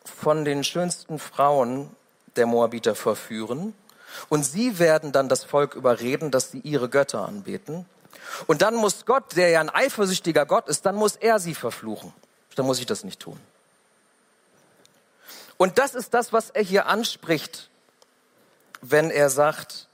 von 0.04 0.46
den 0.46 0.64
schönsten 0.64 1.20
Frauen 1.20 1.90
der 2.36 2.46
Moabiter 2.46 2.96
verführen 2.96 3.74
und 4.30 4.44
sie 4.44 4.80
werden 4.80 5.12
dann 5.12 5.30
das 5.30 5.44
Volk 5.44 5.76
überreden, 5.76 6.32
dass 6.32 6.52
sie 6.52 6.60
ihre 6.60 6.90
Götter 6.90 7.26
anbeten 7.28 7.86
Und 8.48 8.62
dann 8.62 8.76
muss 8.76 9.06
Gott, 9.06 9.36
der 9.36 9.50
ja 9.50 9.60
ein 9.60 9.70
eifersüchtiger 9.70 10.46
Gott 10.46 10.68
ist, 10.68 10.86
dann 10.86 10.96
muss 10.96 11.16
er 11.16 11.40
sie 11.40 11.56
verfluchen. 11.56 12.14
Dann 12.56 12.66
muss 12.66 12.80
ich 12.80 12.86
das 12.86 13.04
nicht 13.04 13.20
tun. 13.20 13.40
Und 15.58 15.78
das 15.78 15.96
ist 15.96 16.14
das, 16.14 16.34
was 16.34 16.50
er 16.50 16.64
hier 16.64 16.88
anspricht, 16.88 17.70
wenn 18.82 19.12
er 19.12 19.30
sagt, 19.30 19.88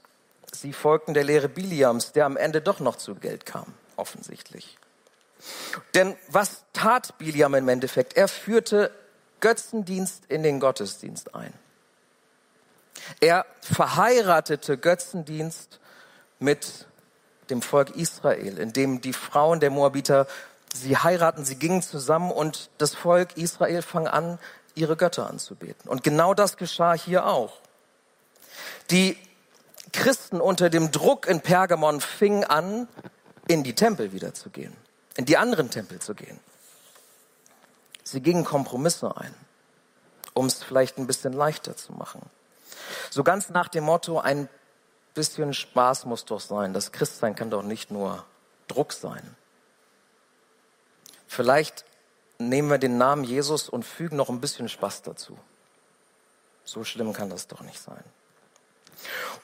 sie 0.50 0.72
folgten 0.72 1.14
der 1.14 1.24
Lehre 1.24 1.48
Biliams, 1.48 2.12
der 2.12 2.24
am 2.24 2.36
Ende 2.36 2.60
doch 2.60 2.80
noch 2.80 2.96
zu 2.96 3.14
Geld 3.14 3.44
kam, 3.44 3.74
offensichtlich. 3.96 4.78
Denn 5.94 6.16
was 6.28 6.62
tat 6.72 7.18
Biliam 7.18 7.54
im 7.54 7.68
Endeffekt? 7.68 8.16
Er 8.16 8.28
führte 8.28 8.90
Götzendienst 9.40 10.24
in 10.28 10.42
den 10.42 10.60
Gottesdienst 10.60 11.34
ein. 11.34 11.52
Er 13.20 13.46
verheiratete 13.60 14.76
Götzendienst 14.76 15.80
mit 16.38 16.86
dem 17.50 17.62
Volk 17.62 17.96
Israel, 17.96 18.58
indem 18.58 19.00
die 19.00 19.12
Frauen 19.12 19.60
der 19.60 19.70
Moabiter 19.70 20.26
sie 20.74 20.96
heiraten, 20.96 21.44
sie 21.44 21.56
gingen 21.56 21.82
zusammen 21.82 22.30
und 22.30 22.70
das 22.78 22.94
Volk 22.94 23.36
Israel 23.36 23.82
fang 23.82 24.06
an, 24.06 24.38
ihre 24.74 24.96
Götter 24.96 25.28
anzubeten. 25.28 25.88
Und 25.88 26.02
genau 26.02 26.34
das 26.34 26.56
geschah 26.56 26.94
hier 26.94 27.26
auch. 27.26 27.54
Die 28.90 29.16
Christen 29.92 30.40
unter 30.40 30.70
dem 30.70 30.90
Druck 30.92 31.26
in 31.26 31.40
Pergamon 31.40 32.00
fingen 32.00 32.44
an, 32.44 32.88
in 33.48 33.64
die 33.64 33.74
Tempel 33.74 34.12
wieder 34.12 34.34
zu 34.34 34.50
gehen, 34.50 34.76
in 35.16 35.24
die 35.24 35.36
anderen 35.36 35.70
Tempel 35.70 35.98
zu 36.00 36.14
gehen. 36.14 36.38
Sie 38.10 38.22
gingen 38.22 38.44
Kompromisse 38.44 39.18
ein, 39.18 39.34
um 40.32 40.46
es 40.46 40.62
vielleicht 40.62 40.96
ein 40.96 41.06
bisschen 41.06 41.34
leichter 41.34 41.76
zu 41.76 41.92
machen. 41.92 42.22
So 43.10 43.22
ganz 43.22 43.50
nach 43.50 43.68
dem 43.68 43.84
Motto, 43.84 44.18
ein 44.18 44.48
bisschen 45.12 45.52
Spaß 45.52 46.06
muss 46.06 46.24
doch 46.24 46.40
sein. 46.40 46.72
Das 46.72 46.90
Christsein 46.92 47.34
kann 47.34 47.50
doch 47.50 47.62
nicht 47.62 47.90
nur 47.90 48.24
Druck 48.66 48.94
sein. 48.94 49.36
Vielleicht 51.26 51.84
nehmen 52.38 52.70
wir 52.70 52.78
den 52.78 52.96
Namen 52.96 53.24
Jesus 53.24 53.68
und 53.68 53.84
fügen 53.84 54.16
noch 54.16 54.30
ein 54.30 54.40
bisschen 54.40 54.70
Spaß 54.70 55.02
dazu. 55.02 55.38
So 56.64 56.84
schlimm 56.84 57.12
kann 57.12 57.28
das 57.28 57.46
doch 57.46 57.60
nicht 57.60 57.78
sein. 57.78 58.02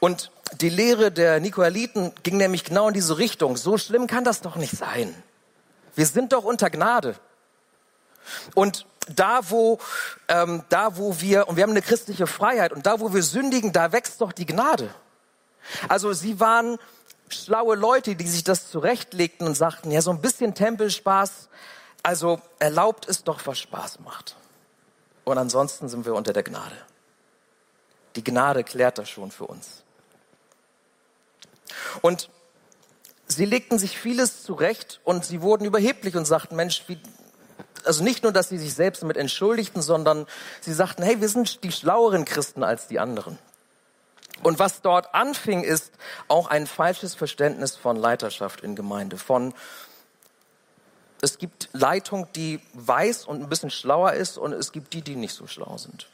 Und 0.01 0.31
die 0.61 0.71
Lehre 0.71 1.13
der 1.13 1.39
Nikolaiten 1.39 2.15
ging 2.23 2.39
nämlich 2.39 2.65
genau 2.65 2.89
in 2.89 2.95
diese 2.95 3.19
Richtung. 3.19 3.59
So 3.59 3.77
schlimm 3.77 4.07
kann 4.07 4.25
das 4.25 4.41
doch 4.41 4.57
nicht 4.57 4.75
sein. 4.75 5.15
Wir 5.95 6.07
sind 6.07 6.33
doch 6.33 6.45
unter 6.45 6.71
Gnade. 6.71 7.15
Und 8.55 8.87
da 9.09 9.51
wo, 9.51 9.79
ähm, 10.29 10.65
da 10.69 10.97
wo 10.97 11.21
wir, 11.21 11.49
und 11.49 11.57
wir 11.57 11.63
haben 11.63 11.71
eine 11.71 11.83
christliche 11.83 12.27
Freiheit, 12.27 12.73
und 12.73 12.87
da 12.87 13.01
wo 13.01 13.13
wir 13.13 13.23
sündigen, 13.23 13.73
da 13.73 13.93
wächst 13.93 14.21
doch 14.21 14.33
die 14.33 14.47
Gnade. 14.47 14.95
Also 15.89 16.13
sie 16.13 16.41
waren 16.41 16.79
schlaue 17.29 17.77
Leute, 17.77 18.17
die 18.17 18.29
sich 18.29 18.45
das 18.45 18.71
zurechtlegten 18.71 19.47
und 19.47 19.55
sagten, 19.55 19.91
ja, 19.91 20.01
so 20.03 20.11
ein 20.11 20.21
bisschen 20.21 20.55
Tempelspaß, 20.55 21.49
also 22.03 22.41
erlaubt 22.59 23.09
es 23.09 23.25
doch, 23.25 23.41
was 23.47 23.59
Spaß 23.59 24.01
macht. 24.01 24.37
Und 25.25 25.39
ansonsten 25.39 25.89
sind 25.89 26.05
wir 26.05 26.15
unter 26.15 26.33
der 26.33 26.43
Gnade. 26.43 26.77
Die 28.17 28.23
Gnade 28.23 28.63
klärt 28.63 28.99
das 28.99 29.09
schon 29.09 29.31
für 29.31 29.47
uns. 29.47 29.83
Und 32.03 32.29
sie 33.27 33.47
legten 33.47 33.79
sich 33.79 33.99
vieles 33.99 34.43
zurecht 34.43 35.01
und 35.05 35.25
sie 35.25 35.41
wurden 35.41 35.65
überheblich 35.65 36.15
und 36.15 36.27
sagten, 36.27 36.57
Mensch, 36.57 36.85
wie, 36.87 37.01
also 37.85 38.03
nicht 38.03 38.23
nur, 38.23 38.33
dass 38.33 38.49
sie 38.49 38.59
sich 38.59 38.75
selbst 38.75 39.03
damit 39.03 39.17
entschuldigten, 39.17 39.83
sondern 39.83 40.27
sie 40.61 40.73
sagten, 40.73 41.03
hey, 41.03 41.21
wir 41.21 41.29
sind 41.29 41.65
die 41.65 41.73
schlaueren 41.73 42.25
Christen 42.25 42.63
als 42.63 42.89
die 42.89 42.99
anderen. 42.99 43.39
Und 44.43 44.59
was 44.59 44.83
dort 44.83 45.15
anfing, 45.15 45.63
ist 45.63 45.93
auch 46.29 46.49
ein 46.49 46.67
falsches 46.67 47.15
Verständnis 47.15 47.77
von 47.77 47.97
Leiterschaft 47.97 48.61
in 48.63 48.75
Gemeinde. 48.75 49.17
Von 49.17 49.55
es 51.23 51.39
gibt 51.39 51.71
Leitung, 51.73 52.29
die 52.35 52.61
weiß 52.75 53.25
und 53.25 53.43
ein 53.43 53.49
bisschen 53.49 53.71
schlauer 53.71 54.13
ist, 54.13 54.37
und 54.37 54.53
es 54.53 54.73
gibt 54.73 54.93
die, 54.93 55.01
die 55.01 55.17
nicht 55.17 55.35
so 55.35 55.47
schlau 55.47 55.79
sind. 55.79 56.09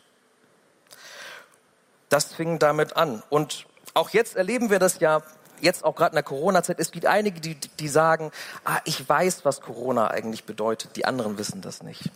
Das 2.09 2.33
fing 2.33 2.59
damit 2.59 2.97
an. 2.97 3.23
Und 3.29 3.67
auch 3.95 4.11
jetzt 4.11 4.37
erleben 4.37 4.71
wir 4.71 4.79
das 4.79 5.01
ja 5.01 5.23
jetzt 5.63 5.85
auch 5.85 5.95
gerade 5.95 6.13
in 6.13 6.17
der 6.17 6.23
Corona-Zeit, 6.23 6.79
es 6.81 6.91
gibt 6.91 7.07
einige, 7.07 7.41
die, 7.41 7.55
die 7.55 7.89
sagen, 7.89 8.31
ah, 8.65 8.79
ich 8.85 9.09
weiß, 9.09 9.45
was 9.45 9.61
Corona 9.61 10.09
eigentlich 10.09 10.45
bedeutet, 10.45 10.97
die 10.97 11.05
anderen 11.05 11.39
wissen 11.39 11.61
das 11.61 11.83
nicht. 11.83 12.11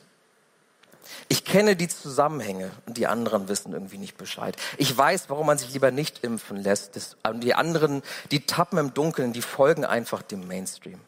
Ich 1.29 1.45
kenne 1.45 1.77
die 1.77 1.89
Zusammenhänge 1.89 2.71
und 2.87 2.97
die 2.97 3.07
anderen 3.07 3.49
wissen 3.49 3.73
irgendwie 3.73 3.99
nicht 3.99 4.17
Bescheid. 4.17 4.57
Ich 4.79 4.97
weiß, 4.97 5.29
warum 5.29 5.47
man 5.47 5.59
sich 5.59 5.73
lieber 5.73 5.91
nicht 5.91 6.25
impfen 6.25 6.57
lässt. 6.57 6.97
Das, 6.97 7.17
die 7.35 7.55
anderen, 7.55 8.03
die 8.31 8.47
tappen 8.47 8.79
im 8.79 8.95
Dunkeln, 8.95 9.33
die 9.33 9.43
folgen 9.43 9.85
einfach 9.85 10.23
dem 10.23 10.47
Mainstream. 10.49 11.01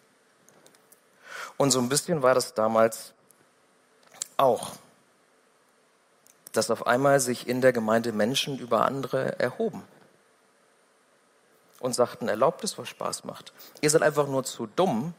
Und 1.57 1.71
so 1.71 1.81
ein 1.81 1.89
bisschen 1.89 2.23
war 2.23 2.35
das 2.35 2.55
damals 2.55 3.15
auch, 4.37 4.73
dass 6.53 6.71
auf 6.71 6.87
einmal 6.87 7.21
sich 7.21 7.49
in 7.49 7.61
der 7.61 7.73
Gemeinde 7.73 8.13
Menschen 8.13 8.59
über 8.59 8.85
andere 8.85 9.39
erhoben 9.39 9.83
und 11.81 11.95
sagten, 11.95 12.29
erlaubt 12.29 12.65
es, 12.65 12.79
was 12.79 12.89
Spaß 12.89 13.25
macht. 13.25 13.53
Ihr 13.81 13.91
seid 13.91 14.03
einfach 14.03 14.27
nur 14.27 14.45
zu 14.45 14.67
dumm, 14.67 15.15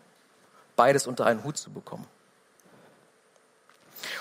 beides 0.76 1.08
unter 1.08 1.26
einen 1.26 1.43
Hut 1.43 1.58
zu 1.58 1.72
bekommen. 1.72 2.08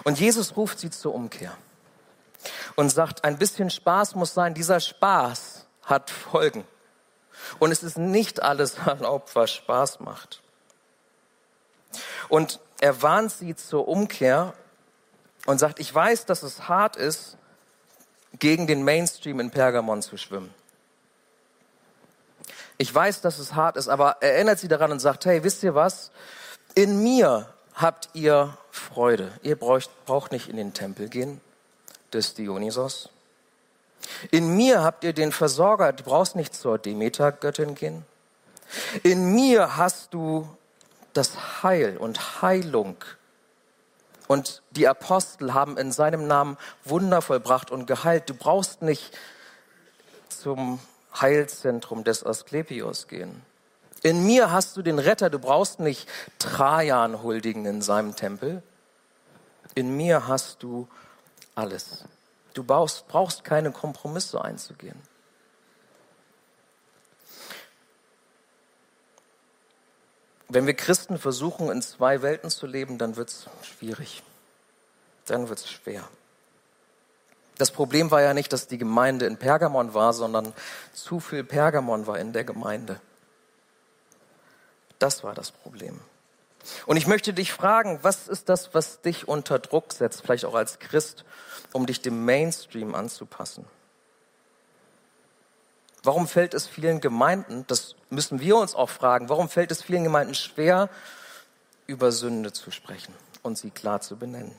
Und 0.05 0.18
Jesus 0.18 0.57
ruft 0.57 0.79
sie 0.79 0.90
zur 0.90 1.14
Umkehr 1.14 1.57
und 2.77 2.90
sagt, 2.90 3.25
ein 3.25 3.38
bisschen 3.38 3.70
Spaß 3.70 4.14
muss 4.14 4.35
sein. 4.35 4.55
Dieser 4.55 4.81
Spaß 4.81 5.66
hat 5.83 6.11
Folgen. 6.11 6.64
Und 7.59 7.72
es 7.72 7.83
ist 7.83 7.99
nicht 7.99 8.42
alles 8.42 8.79
erlaubt, 8.87 9.35
was 9.35 9.53
Spaß 9.53 10.01
macht. 10.01 10.42
Und 12.29 12.61
er 12.81 13.03
warnt 13.03 13.33
sie 13.33 13.55
zur 13.55 13.88
Umkehr 13.88 14.55
und 15.46 15.59
sagt, 15.59 15.79
ich 15.79 15.94
weiß, 15.94 16.27
dass 16.27 16.42
es 16.42 16.68
hart 16.68 16.96
ist, 16.96 17.38
gegen 18.38 18.66
den 18.66 18.85
Mainstream 18.85 19.40
in 19.40 19.51
Pergamon 19.51 20.03
zu 20.03 20.18
schwimmen. 20.18 20.53
Ich 22.78 22.94
weiß, 22.94 23.20
dass 23.22 23.38
es 23.38 23.54
hart 23.54 23.76
ist, 23.76 23.88
aber 23.88 24.18
erinnert 24.20 24.58
sie 24.58 24.68
daran 24.68 24.92
und 24.92 25.00
sagt, 25.00 25.24
hey, 25.24 25.42
wisst 25.42 25.62
ihr 25.62 25.74
was? 25.74 26.10
In 26.74 27.02
mir 27.02 27.48
habt 27.74 28.10
ihr 28.12 28.56
Freude. 28.70 29.32
Ihr 29.42 29.56
braucht, 29.56 29.90
braucht 30.04 30.32
nicht 30.32 30.48
in 30.48 30.56
den 30.56 30.74
Tempel 30.74 31.08
gehen 31.08 31.40
des 32.12 32.34
Dionysos. 32.34 33.10
In 34.30 34.56
mir 34.56 34.82
habt 34.82 35.04
ihr 35.04 35.12
den 35.12 35.32
Versorger. 35.32 35.92
Du 35.92 36.04
brauchst 36.04 36.36
nicht 36.36 36.54
zur 36.54 36.78
Demeter-Göttin 36.78 37.74
gehen. 37.74 38.04
In 39.02 39.34
mir 39.34 39.76
hast 39.76 40.12
du 40.12 40.48
das 41.12 41.62
Heil 41.62 41.96
und 41.96 42.42
Heilung. 42.42 42.96
Und 44.28 44.62
die 44.70 44.88
Apostel 44.88 45.54
haben 45.54 45.78
in 45.78 45.92
seinem 45.92 46.26
Namen 46.26 46.56
Wunder 46.84 47.22
vollbracht 47.22 47.70
und 47.70 47.86
geheilt. 47.86 48.28
Du 48.28 48.34
brauchst 48.34 48.82
nicht 48.82 49.16
zum 50.28 50.80
Heilzentrum 51.20 52.05
des 52.05 52.24
Asklepios 52.24 53.09
gehen. 53.09 53.42
In 54.02 54.24
mir 54.24 54.50
hast 54.52 54.76
du 54.76 54.83
den 54.83 54.98
Retter, 54.98 55.31
du 55.31 55.38
brauchst 55.38 55.81
nicht 55.81 56.09
Trajan 56.38 57.22
huldigen 57.22 57.64
in 57.64 57.83
seinem 57.83 58.14
Tempel. 58.14 58.62
In 59.74 59.96
mir 59.96 60.29
hast 60.29 60.62
du 60.62 60.88
alles. 61.55 62.05
Du 62.55 62.64
brauchst, 62.64 63.09
brauchst 63.09 63.44
keine 63.44 63.72
Kompromisse 63.72 64.42
einzugehen. 64.42 65.00
Wenn 70.48 70.66
wir 70.66 70.74
Christen 70.74 71.18
versuchen, 71.18 71.70
in 71.70 71.83
zwei 71.83 72.22
Welten 72.22 72.50
zu 72.50 72.66
leben, 72.66 72.98
dann 72.98 73.16
wird 73.16 73.31
es 73.31 73.46
schwierig. 73.62 74.22
Dann 75.26 75.48
wird 75.48 75.59
es 75.59 75.70
schwer. 75.70 76.09
Das 77.59 77.71
Problem 77.71 78.11
war 78.11 78.21
ja 78.21 78.35
nicht, 78.35 78.53
dass 78.53 78.66
die 78.66 78.79
Gemeinde 78.79 79.27
in 79.27 79.38
Pergamon 79.38 79.95
war, 79.95 80.12
sondern 80.12 80.53
zu 80.92 81.21
viel 81.21 81.42
Pergamon 81.42 82.07
war 82.07 82.19
in 82.19 82.33
der 82.33 82.45
Gemeinde. 82.45 83.01
Das 84.99 85.25
war 85.25 85.35
das 85.35 85.53
Problem. 85.53 86.01
Und 86.85 86.97
ich 86.97 87.07
möchte 87.07 87.33
dich 87.33 87.53
fragen, 87.53 88.01
was 88.03 88.29
ist 88.29 88.49
das, 88.49 88.75
was 88.75 89.01
dich 89.01 89.29
unter 89.29 89.59
Druck 89.59 89.92
setzt, 89.92 90.23
vielleicht 90.23 90.45
auch 90.45 90.55
als 90.55 90.79
Christ, 90.79 91.25
um 91.73 91.87
dich 91.87 92.03
dem 92.03 92.25
Mainstream 92.25 92.95
anzupassen? 92.95 93.64
Warum 96.03 96.29
fällt 96.29 96.55
es 96.55 96.66
vielen 96.66 97.01
Gemeinden, 97.01 97.64
das 97.66 97.97
müssen 98.11 98.40
wir 98.40 98.57
uns 98.57 98.75
auch 98.75 98.90
fragen, 98.90 99.29
warum 99.29 99.49
fällt 99.49 99.71
es 99.71 99.83
vielen 99.83 100.05
Gemeinden 100.05 100.35
schwer, 100.35 100.88
über 101.87 102.12
Sünde 102.12 102.53
zu 102.53 102.71
sprechen 102.71 103.14
und 103.42 103.59
sie 103.59 103.71
klar 103.71 104.01
zu 104.01 104.16
benennen? 104.16 104.55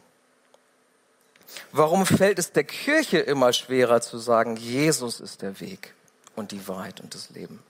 Warum 1.72 2.06
fällt 2.06 2.40
es 2.40 2.52
der 2.52 2.64
Kirche 2.64 3.20
immer 3.20 3.54
schwerer 3.54 4.02
zu 4.02 4.18
sagen, 4.18 4.58
Jesus 4.58 5.20
ist 5.20 5.42
der 5.42 5.60
Weg 5.60 5.94
und 6.36 6.52
die 6.52 6.68
Wahrheit 6.68 7.00
und 7.00 7.14
das 7.14 7.30
Leben? 7.30 7.64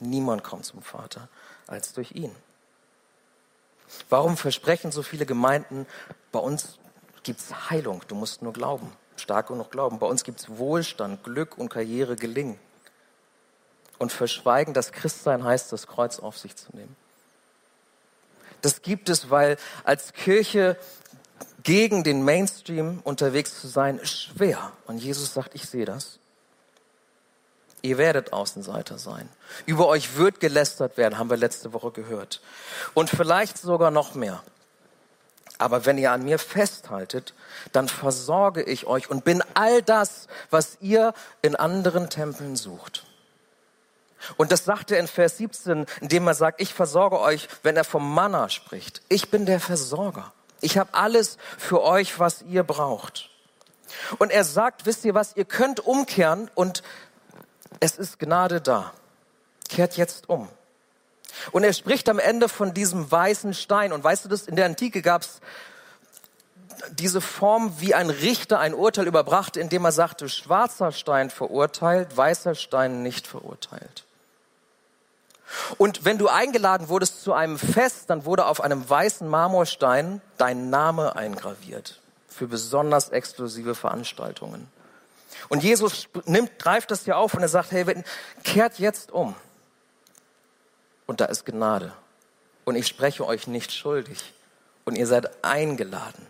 Niemand 0.00 0.42
kommt 0.42 0.64
zum 0.64 0.82
Vater 0.82 1.28
als 1.66 1.92
durch 1.92 2.12
ihn. 2.12 2.34
Warum 4.08 4.36
versprechen 4.36 4.92
so 4.92 5.02
viele 5.02 5.26
Gemeinden, 5.26 5.86
bei 6.32 6.38
uns 6.38 6.78
gibt's 7.22 7.70
Heilung, 7.70 8.02
du 8.08 8.14
musst 8.14 8.40
nur 8.40 8.52
glauben, 8.52 8.92
stark 9.16 9.48
genug 9.48 9.70
glauben. 9.70 9.98
Bei 9.98 10.06
uns 10.06 10.24
gibt's 10.24 10.48
Wohlstand, 10.48 11.22
Glück 11.22 11.58
und 11.58 11.68
Karriere 11.68 12.16
gelingen. 12.16 12.58
Und 13.98 14.12
verschweigen, 14.12 14.72
dass 14.72 14.92
Christsein 14.92 15.44
heißt, 15.44 15.72
das 15.72 15.86
Kreuz 15.86 16.20
auf 16.20 16.38
sich 16.38 16.56
zu 16.56 16.74
nehmen. 16.74 16.96
Das 18.62 18.82
gibt 18.82 19.08
es, 19.08 19.30
weil 19.30 19.56
als 19.84 20.12
Kirche 20.12 20.78
gegen 21.62 22.04
den 22.04 22.24
Mainstream 22.24 23.00
unterwegs 23.04 23.60
zu 23.60 23.68
sein, 23.68 23.98
ist 23.98 24.22
schwer. 24.22 24.72
Und 24.86 24.98
Jesus 24.98 25.34
sagt, 25.34 25.54
ich 25.54 25.66
sehe 25.66 25.84
das. 25.84 26.18
Ihr 27.82 27.98
werdet 27.98 28.32
Außenseiter 28.32 28.98
sein. 28.98 29.28
Über 29.66 29.86
euch 29.86 30.16
wird 30.16 30.40
gelästert 30.40 30.96
werden, 30.96 31.18
haben 31.18 31.30
wir 31.30 31.36
letzte 31.36 31.72
Woche 31.72 31.90
gehört. 31.90 32.40
Und 32.94 33.08
vielleicht 33.08 33.58
sogar 33.58 33.90
noch 33.90 34.14
mehr. 34.14 34.42
Aber 35.58 35.84
wenn 35.86 35.98
ihr 35.98 36.12
an 36.12 36.24
mir 36.24 36.38
festhaltet, 36.38 37.34
dann 37.72 37.88
versorge 37.88 38.62
ich 38.62 38.86
euch 38.86 39.10
und 39.10 39.24
bin 39.24 39.42
all 39.54 39.82
das, 39.82 40.26
was 40.50 40.78
ihr 40.80 41.12
in 41.42 41.56
anderen 41.56 42.08
Tempeln 42.08 42.56
sucht. 42.56 43.04
Und 44.36 44.52
das 44.52 44.64
sagt 44.64 44.90
er 44.90 44.98
in 44.98 45.06
Vers 45.06 45.38
17, 45.38 45.86
indem 46.00 46.26
er 46.26 46.34
sagt, 46.34 46.60
ich 46.60 46.74
versorge 46.74 47.18
euch, 47.20 47.48
wenn 47.62 47.76
er 47.76 47.84
vom 47.84 48.14
Manna 48.14 48.48
spricht. 48.48 49.02
Ich 49.08 49.30
bin 49.30 49.46
der 49.46 49.60
Versorger. 49.60 50.32
Ich 50.60 50.78
habe 50.78 50.94
alles 50.94 51.38
für 51.58 51.82
euch, 51.82 52.18
was 52.18 52.42
ihr 52.42 52.62
braucht. 52.62 53.30
Und 54.18 54.30
er 54.30 54.44
sagt, 54.44 54.86
wisst 54.86 55.04
ihr 55.04 55.14
was, 55.14 55.36
ihr 55.36 55.44
könnt 55.44 55.80
umkehren 55.80 56.50
und 56.54 56.82
es 57.80 57.96
ist 57.96 58.18
Gnade 58.18 58.60
da. 58.60 58.92
Kehrt 59.68 59.96
jetzt 59.96 60.28
um. 60.28 60.48
Und 61.52 61.64
er 61.64 61.72
spricht 61.72 62.08
am 62.08 62.18
Ende 62.18 62.48
von 62.48 62.74
diesem 62.74 63.10
weißen 63.10 63.54
Stein. 63.54 63.92
Und 63.92 64.04
weißt 64.04 64.24
du 64.24 64.28
das, 64.28 64.46
in 64.46 64.56
der 64.56 64.66
Antike 64.66 65.00
gab 65.00 65.22
es 65.22 65.40
diese 66.90 67.20
Form, 67.20 67.74
wie 67.78 67.94
ein 67.94 68.10
Richter 68.10 68.58
ein 68.58 68.74
Urteil 68.74 69.06
überbrachte, 69.06 69.60
indem 69.60 69.84
er 69.84 69.92
sagte, 69.92 70.28
schwarzer 70.28 70.92
Stein 70.92 71.30
verurteilt, 71.30 72.16
weißer 72.16 72.54
Stein 72.54 73.02
nicht 73.02 73.26
verurteilt. 73.26 74.04
Und 75.78 76.04
wenn 76.04 76.18
du 76.18 76.28
eingeladen 76.28 76.88
wurdest 76.88 77.22
zu 77.22 77.32
einem 77.32 77.58
Fest, 77.58 78.08
dann 78.08 78.24
wurde 78.24 78.46
auf 78.46 78.60
einem 78.60 78.88
weißen 78.88 79.28
Marmorstein 79.28 80.20
dein 80.38 80.70
Name 80.70 81.16
eingraviert 81.16 82.00
für 82.28 82.46
besonders 82.46 83.10
exklusive 83.10 83.74
Veranstaltungen. 83.74 84.68
Und 85.48 85.62
Jesus 85.62 86.08
nimmt, 86.26 86.58
greift 86.58 86.90
das 86.90 87.04
hier 87.04 87.16
auf 87.16 87.34
und 87.34 87.42
er 87.42 87.48
sagt, 87.48 87.72
hey, 87.72 88.04
kehrt 88.44 88.78
jetzt 88.78 89.10
um. 89.10 89.34
Und 91.06 91.20
da 91.20 91.26
ist 91.26 91.44
Gnade. 91.44 91.92
Und 92.64 92.76
ich 92.76 92.86
spreche 92.86 93.26
euch 93.26 93.46
nicht 93.46 93.72
schuldig. 93.72 94.32
Und 94.84 94.96
ihr 94.96 95.06
seid 95.06 95.44
eingeladen, 95.44 96.26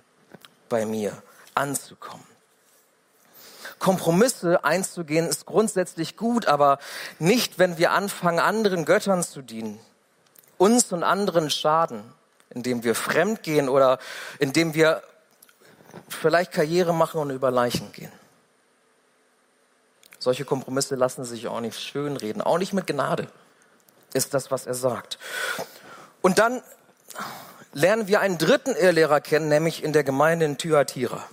bei 0.68 0.87
mir 0.87 1.22
anzukommen. 1.54 2.29
Kompromisse 3.80 4.62
einzugehen 4.62 5.26
ist 5.26 5.46
grundsätzlich 5.46 6.16
gut, 6.16 6.46
aber 6.46 6.78
nicht, 7.18 7.58
wenn 7.58 7.78
wir 7.78 7.92
anfangen, 7.92 8.38
anderen 8.38 8.84
Göttern 8.84 9.24
zu 9.24 9.42
dienen, 9.42 9.80
uns 10.58 10.92
und 10.92 11.02
anderen 11.02 11.50
schaden, 11.50 12.04
indem 12.50 12.84
wir 12.84 12.94
fremd 12.94 13.42
gehen 13.42 13.68
oder 13.68 13.98
indem 14.38 14.74
wir 14.74 15.02
vielleicht 16.08 16.52
Karriere 16.52 16.92
machen 16.94 17.20
und 17.20 17.30
über 17.30 17.50
Leichen 17.50 17.90
gehen. 17.92 18.12
Solche 20.18 20.44
Kompromisse 20.44 20.94
lassen 20.94 21.24
sich 21.24 21.48
auch 21.48 21.60
nicht 21.60 21.80
schönreden, 21.80 22.42
auch 22.42 22.58
nicht 22.58 22.74
mit 22.74 22.86
Gnade, 22.86 23.28
ist 24.12 24.34
das, 24.34 24.50
was 24.50 24.66
er 24.66 24.74
sagt. 24.74 25.18
Und 26.20 26.38
dann 26.38 26.62
lernen 27.72 28.08
wir 28.08 28.20
einen 28.20 28.36
dritten 28.36 28.76
Irrlehrer 28.76 29.22
kennen, 29.22 29.48
nämlich 29.48 29.82
in 29.82 29.94
der 29.94 30.04
Gemeinde 30.04 30.44
in 30.44 30.58
Thyatira. 30.58 31.24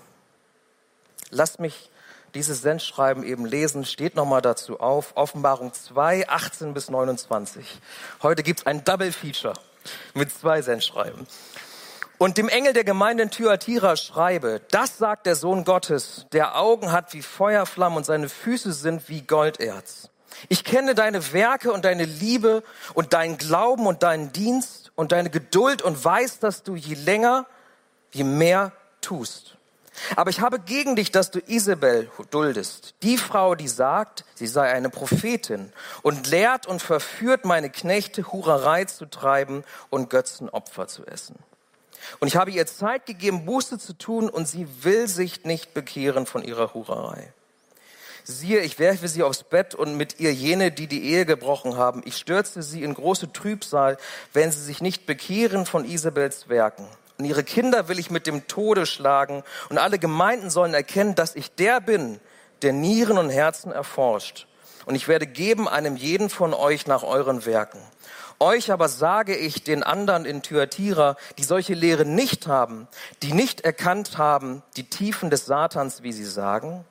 Lasst 1.29 1.59
mich 1.59 1.89
dieses 2.33 2.61
Sendschreiben 2.61 3.23
eben 3.23 3.45
lesen, 3.45 3.85
steht 3.85 4.15
nochmal 4.15 4.41
dazu 4.41 4.79
auf. 4.79 5.15
Offenbarung 5.15 5.73
2, 5.73 6.29
18 6.29 6.73
bis 6.73 6.89
29. 6.89 7.79
Heute 8.21 8.43
gibt's 8.43 8.65
ein 8.65 8.83
Double 8.83 9.11
Feature 9.11 9.53
mit 10.13 10.31
zwei 10.31 10.61
Sendschreiben. 10.61 11.27
Und 12.17 12.37
dem 12.37 12.49
Engel 12.49 12.73
der 12.73 12.83
Gemeinde 12.83 13.23
in 13.23 13.29
Thyatira 13.29 13.95
schreibe, 13.95 14.61
das 14.71 14.97
sagt 14.97 15.27
der 15.27 15.35
Sohn 15.35 15.65
Gottes, 15.65 16.25
der 16.31 16.57
Augen 16.57 16.91
hat 16.91 17.13
wie 17.13 17.21
Feuerflammen 17.21 17.97
und 17.97 18.05
seine 18.05 18.27
Füße 18.27 18.73
sind 18.73 19.07
wie 19.07 19.21
Golderz. 19.21 20.09
Ich 20.49 20.63
kenne 20.63 20.95
deine 20.95 21.31
Werke 21.33 21.71
und 21.71 21.85
deine 21.85 22.05
Liebe 22.05 22.63
und 22.93 23.13
deinen 23.13 23.37
Glauben 23.37 23.85
und 23.85 24.03
deinen 24.03 24.31
Dienst 24.31 24.91
und 24.95 25.11
deine 25.11 25.29
Geduld 25.29 25.81
und 25.81 26.03
weiß, 26.03 26.39
dass 26.39 26.63
du 26.63 26.75
je 26.75 26.95
länger, 26.95 27.45
je 28.11 28.23
mehr 28.23 28.71
tust. 29.01 29.56
Aber 30.15 30.29
ich 30.29 30.41
habe 30.41 30.59
gegen 30.59 30.95
dich, 30.95 31.11
dass 31.11 31.31
du 31.31 31.39
Isabel 31.47 32.09
duldest, 32.29 32.95
die 33.03 33.17
Frau, 33.17 33.55
die 33.55 33.67
sagt, 33.67 34.25
sie 34.35 34.47
sei 34.47 34.71
eine 34.71 34.89
Prophetin 34.89 35.71
und 36.01 36.27
lehrt 36.27 36.67
und 36.67 36.81
verführt 36.81 37.45
meine 37.45 37.69
Knechte, 37.69 38.31
Hurerei 38.31 38.85
zu 38.85 39.05
treiben 39.05 39.63
und 39.89 40.09
Götzenopfer 40.09 40.87
zu 40.87 41.05
essen. 41.05 41.35
Und 42.19 42.27
ich 42.27 42.35
habe 42.35 42.51
ihr 42.51 42.65
Zeit 42.65 43.05
gegeben, 43.05 43.45
Buße 43.45 43.79
zu 43.79 43.93
tun, 43.93 44.29
und 44.29 44.47
sie 44.47 44.67
will 44.81 45.07
sich 45.07 45.43
nicht 45.43 45.73
bekehren 45.73 46.25
von 46.25 46.43
ihrer 46.43 46.73
Hurerei. 46.73 47.33
Siehe, 48.23 48.59
ich 48.59 48.77
werfe 48.77 49.07
sie 49.07 49.23
aufs 49.23 49.43
Bett 49.43 49.73
und 49.73 49.95
mit 49.95 50.19
ihr 50.19 50.33
jene, 50.33 50.71
die 50.71 50.87
die 50.87 51.03
Ehe 51.11 51.25
gebrochen 51.25 51.77
haben. 51.77 52.01
Ich 52.05 52.17
stürze 52.17 52.61
sie 52.61 52.83
in 52.83 52.93
große 52.93 53.31
Trübsal, 53.31 53.97
wenn 54.33 54.51
sie 54.51 54.61
sich 54.61 54.81
nicht 54.81 55.05
bekehren 55.05 55.65
von 55.65 55.85
Isabels 55.85 56.49
Werken. 56.49 56.87
Und 57.17 57.25
ihre 57.25 57.43
Kinder 57.43 57.87
will 57.87 57.99
ich 57.99 58.11
mit 58.11 58.27
dem 58.27 58.47
Tode 58.47 58.85
schlagen. 58.85 59.43
Und 59.69 59.77
alle 59.77 59.99
Gemeinden 59.99 60.49
sollen 60.49 60.73
erkennen, 60.73 61.15
dass 61.15 61.35
ich 61.35 61.53
der 61.55 61.81
bin, 61.81 62.19
der 62.61 62.73
Nieren 62.73 63.17
und 63.17 63.29
Herzen 63.29 63.71
erforscht. 63.71 64.47
Und 64.85 64.95
ich 64.95 65.07
werde 65.07 65.27
geben 65.27 65.67
einem 65.67 65.95
jeden 65.95 66.29
von 66.29 66.53
euch 66.53 66.87
nach 66.87 67.03
euren 67.03 67.45
Werken. 67.45 67.79
Euch 68.39 68.71
aber 68.71 68.87
sage 68.87 69.35
ich 69.35 69.63
den 69.63 69.81
anderen 69.81 70.25
in 70.25 70.43
Thyatira, 70.43 71.17
die 71.39 71.43
solche 71.43 71.73
Lehre 71.73 72.05
nicht 72.05 72.45
haben, 72.45 72.87
die 73.23 73.33
nicht 73.33 73.61
erkannt 73.61 74.17
haben, 74.19 74.61
die 74.75 74.87
Tiefen 74.87 75.31
des 75.31 75.47
Satans, 75.47 76.03
wie 76.03 76.13
sie 76.13 76.25
sagen, 76.25 76.85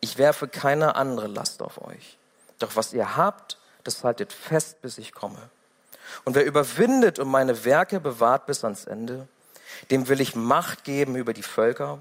ich 0.00 0.18
werfe 0.18 0.48
keine 0.48 0.96
andere 0.96 1.28
Last 1.28 1.62
auf 1.62 1.82
euch. 1.82 2.18
Doch 2.58 2.76
was 2.76 2.92
ihr 2.92 3.16
habt, 3.16 3.56
das 3.84 4.04
haltet 4.04 4.32
fest, 4.32 4.82
bis 4.82 4.98
ich 4.98 5.14
komme. 5.14 5.38
Und 6.24 6.34
wer 6.34 6.44
überwindet 6.44 7.18
und 7.18 7.28
meine 7.28 7.64
Werke 7.64 7.98
bewahrt 7.98 8.46
bis 8.46 8.62
ans 8.62 8.84
Ende, 8.84 9.26
dem 9.90 10.08
will 10.08 10.20
ich 10.20 10.34
Macht 10.34 10.84
geben 10.84 11.16
über 11.16 11.32
die 11.32 11.42
Völker. 11.42 11.98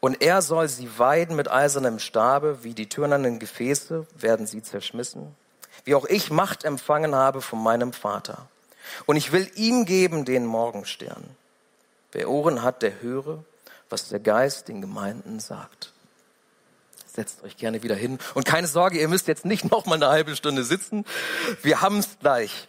Und 0.00 0.22
er 0.22 0.42
soll 0.42 0.68
sie 0.68 0.98
weiden 0.98 1.36
mit 1.36 1.50
eisernem 1.50 1.98
Stabe, 1.98 2.62
wie 2.62 2.74
die 2.74 2.88
türnernen 2.88 3.38
Gefäße 3.38 4.06
werden 4.16 4.46
sie 4.46 4.62
zerschmissen 4.62 5.34
wie 5.84 5.94
auch 5.94 6.04
ich 6.06 6.30
Macht 6.30 6.64
empfangen 6.64 7.14
habe 7.14 7.42
von 7.42 7.62
meinem 7.62 7.92
Vater. 7.92 8.46
Und 9.06 9.16
ich 9.16 9.32
will 9.32 9.50
ihm 9.54 9.84
geben 9.84 10.24
den 10.24 10.46
Morgenstern. 10.46 11.24
Wer 12.12 12.28
Ohren 12.28 12.62
hat, 12.62 12.82
der 12.82 13.00
höre, 13.02 13.44
was 13.88 14.08
der 14.08 14.20
Geist 14.20 14.68
den 14.68 14.80
Gemeinden 14.80 15.38
sagt. 15.38 15.92
Setzt 17.06 17.42
euch 17.42 17.56
gerne 17.56 17.82
wieder 17.82 17.94
hin. 17.94 18.18
Und 18.34 18.44
keine 18.44 18.66
Sorge, 18.66 19.00
ihr 19.00 19.08
müsst 19.08 19.28
jetzt 19.28 19.44
nicht 19.44 19.64
noch 19.70 19.86
mal 19.86 19.96
eine 19.96 20.08
halbe 20.08 20.36
Stunde 20.36 20.64
sitzen. 20.64 21.04
Wir 21.62 21.80
haben 21.80 21.98
es 21.98 22.18
gleich. 22.20 22.68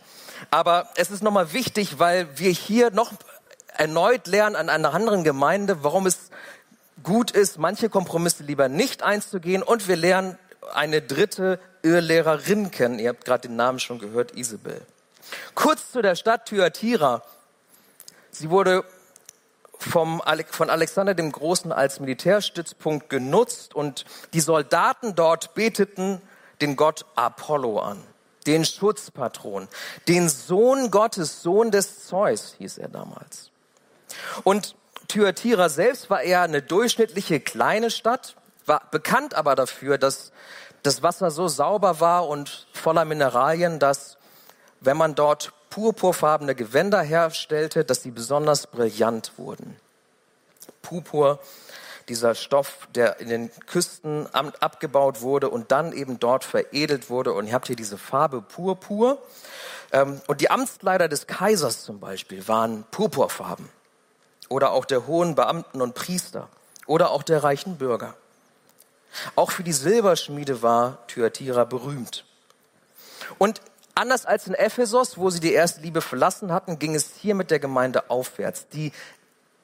Aber 0.49 0.89
es 0.95 1.11
ist 1.11 1.21
nochmal 1.21 1.53
wichtig, 1.53 1.99
weil 1.99 2.27
wir 2.39 2.49
hier 2.49 2.89
noch 2.91 3.11
erneut 3.77 4.27
lernen 4.27 4.55
an 4.55 4.69
einer 4.69 4.93
anderen 4.93 5.23
Gemeinde, 5.23 5.83
warum 5.83 6.05
es 6.07 6.29
gut 7.03 7.31
ist, 7.31 7.57
manche 7.57 7.89
Kompromisse 7.89 8.43
lieber 8.43 8.69
nicht 8.69 9.03
einzugehen. 9.03 9.63
Und 9.63 9.87
wir 9.87 9.95
lernen 9.95 10.37
eine 10.73 11.01
dritte 11.01 11.59
Irrlehrerin 11.81 12.71
kennen. 12.71 12.99
Ihr 12.99 13.09
habt 13.09 13.25
gerade 13.25 13.47
den 13.47 13.55
Namen 13.55 13.79
schon 13.79 13.99
gehört, 13.99 14.35
Isabel. 14.35 14.81
Kurz 15.55 15.91
zu 15.91 16.01
der 16.01 16.15
Stadt 16.15 16.47
Thyatira. 16.47 17.23
Sie 18.31 18.49
wurde 18.49 18.83
vom, 19.77 20.21
von 20.49 20.69
Alexander 20.69 21.13
dem 21.13 21.31
Großen 21.31 21.71
als 21.71 21.99
Militärstützpunkt 21.99 23.09
genutzt 23.09 23.73
und 23.73 24.05
die 24.33 24.39
Soldaten 24.39 25.15
dort 25.15 25.53
beteten 25.55 26.21
den 26.61 26.75
Gott 26.75 27.05
Apollo 27.15 27.79
an, 27.79 28.01
den 28.45 28.63
Schutzpatron, 28.63 29.67
den 30.07 30.29
Sohn 30.29 30.91
Gottes, 30.91 31.41
Sohn 31.41 31.71
des 31.71 32.05
Zeus 32.05 32.55
hieß 32.59 32.77
er 32.77 32.89
damals. 32.89 33.50
Und 34.43 34.75
Thyatira 35.07 35.69
selbst 35.69 36.09
war 36.09 36.21
eher 36.21 36.41
eine 36.41 36.61
durchschnittliche 36.61 37.39
kleine 37.39 37.91
Stadt, 37.91 38.35
war 38.65 38.83
bekannt 38.91 39.33
aber 39.33 39.55
dafür, 39.55 39.97
dass 39.97 40.31
das 40.83 41.03
Wasser 41.03 41.31
so 41.31 41.47
sauber 41.47 41.99
war 41.99 42.27
und 42.27 42.67
voller 42.73 43.05
Mineralien, 43.05 43.79
dass 43.79 44.17
wenn 44.79 44.97
man 44.97 45.15
dort 45.15 45.53
purpurfarbene 45.69 46.55
Gewänder 46.55 47.01
herstellte, 47.01 47.85
dass 47.85 48.03
sie 48.03 48.11
besonders 48.11 48.67
brillant 48.67 49.33
wurden. 49.37 49.77
Purpur, 50.81 51.39
dieser 52.09 52.35
Stoff, 52.35 52.87
der 52.93 53.19
in 53.19 53.29
den 53.29 53.51
Küsten 53.67 54.27
abgebaut 54.33 55.21
wurde 55.21 55.49
und 55.49 55.71
dann 55.71 55.93
eben 55.93 56.19
dort 56.19 56.43
veredelt 56.43 57.09
wurde. 57.09 57.33
Und 57.33 57.47
ihr 57.47 57.53
habt 57.53 57.67
hier 57.67 57.75
diese 57.75 57.97
Farbe 57.97 58.41
Purpur. 58.41 59.21
Ähm, 59.93 60.21
und 60.27 60.41
die 60.41 60.51
Amtskleider 60.51 61.07
des 61.07 61.27
Kaisers 61.27 61.83
zum 61.83 61.99
Beispiel 61.99 62.47
waren 62.47 62.83
Purpurfarben. 62.91 63.69
Oder 64.51 64.73
auch 64.73 64.83
der 64.83 65.07
hohen 65.07 65.35
Beamten 65.35 65.81
und 65.81 65.95
Priester. 65.95 66.49
Oder 66.85 67.11
auch 67.11 67.23
der 67.23 67.41
reichen 67.41 67.77
Bürger. 67.77 68.15
Auch 69.35 69.51
für 69.51 69.63
die 69.63 69.71
Silberschmiede 69.71 70.61
war 70.61 71.07
Thyatira 71.07 71.63
berühmt. 71.63 72.25
Und 73.37 73.61
anders 73.95 74.25
als 74.25 74.47
in 74.47 74.53
Ephesus, 74.53 75.17
wo 75.17 75.29
sie 75.29 75.39
die 75.39 75.53
erste 75.53 75.79
Liebe 75.79 76.01
verlassen 76.01 76.51
hatten, 76.51 76.79
ging 76.79 76.95
es 76.95 77.13
hier 77.15 77.33
mit 77.33 77.49
der 77.49 77.59
Gemeinde 77.59 78.09
aufwärts. 78.09 78.67
Die 78.67 78.91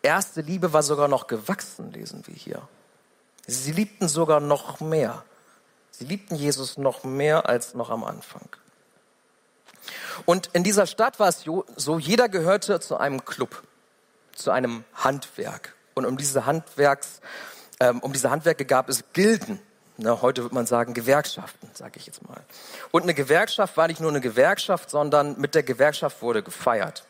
erste 0.01 0.39
Liebe 0.39 0.71
war 0.71 0.83
sogar 0.83 1.09
noch 1.09 1.27
gewachsen, 1.27 1.91
lesen 1.91 2.25
wir 2.25 2.35
hier. 2.35 2.61
Sie 3.45 3.73
liebten 3.73 4.07
sogar 4.07 4.39
noch 4.39 4.79
mehr. 4.79 5.23
Sie 5.91 6.05
liebten 6.05 6.35
Jesus 6.35 6.77
noch 6.77 7.03
mehr 7.03 7.49
als 7.49 7.73
noch 7.73 7.89
am 7.89 8.05
Anfang. 8.05 8.47
Und 10.25 10.49
in 10.53 10.63
dieser 10.63 10.85
Stadt 10.85 11.19
war 11.19 11.27
es 11.27 11.43
so, 11.75 11.99
jeder 11.99 12.29
gehörte 12.29 12.79
zu 12.79 12.97
einem 12.97 13.25
Club, 13.25 13.63
zu 14.37 14.51
einem 14.51 14.83
Handwerk. 14.93 15.75
Und 15.93 16.05
um 16.05 16.17
diese 16.17 16.45
Handwerks, 16.45 17.21
ähm, 17.79 17.99
um 17.99 18.13
diese 18.13 18.29
Handwerke 18.29 18.65
gab 18.65 18.89
es 18.89 19.03
Gilden. 19.13 19.59
Ne, 19.97 20.21
heute 20.21 20.43
würde 20.43 20.53
man 20.53 20.67
sagen 20.67 20.93
Gewerkschaften, 20.93 21.69
sage 21.73 21.93
ich 21.97 22.05
jetzt 22.05 22.27
mal. 22.27 22.39
Und 22.91 23.03
eine 23.03 23.15
Gewerkschaft 23.15 23.77
war 23.77 23.87
nicht 23.87 23.99
nur 23.99 24.11
eine 24.11 24.21
Gewerkschaft, 24.21 24.91
sondern 24.91 25.39
mit 25.39 25.55
der 25.55 25.63
Gewerkschaft 25.63 26.21
wurde 26.21 26.43
gefeiert. 26.43 27.03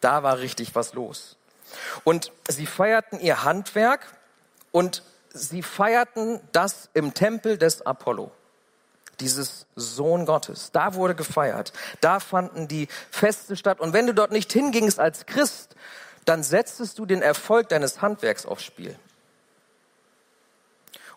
Da 0.00 0.24
war 0.24 0.38
richtig 0.38 0.74
was 0.74 0.94
los. 0.94 1.36
Und 2.02 2.32
sie 2.48 2.66
feierten 2.66 3.20
ihr 3.20 3.44
Handwerk 3.44 4.06
und 4.72 5.04
sie 5.32 5.62
feierten 5.62 6.40
das 6.50 6.88
im 6.92 7.14
Tempel 7.14 7.56
des 7.56 7.82
Apollo, 7.86 8.32
dieses 9.20 9.66
Sohn 9.76 10.26
Gottes. 10.26 10.70
Da 10.72 10.94
wurde 10.94 11.14
gefeiert. 11.14 11.72
Da 12.00 12.20
fanden 12.20 12.68
die 12.68 12.88
Feste 13.10 13.56
statt. 13.56 13.80
Und 13.80 13.92
wenn 13.92 14.06
du 14.06 14.14
dort 14.14 14.32
nicht 14.32 14.52
hingingst 14.52 14.98
als 14.98 15.26
Christ, 15.26 15.74
dann 16.24 16.42
setztest 16.42 16.98
du 16.98 17.06
den 17.06 17.22
Erfolg 17.22 17.68
deines 17.68 18.02
Handwerks 18.02 18.46
aufs 18.46 18.64
Spiel. 18.64 18.96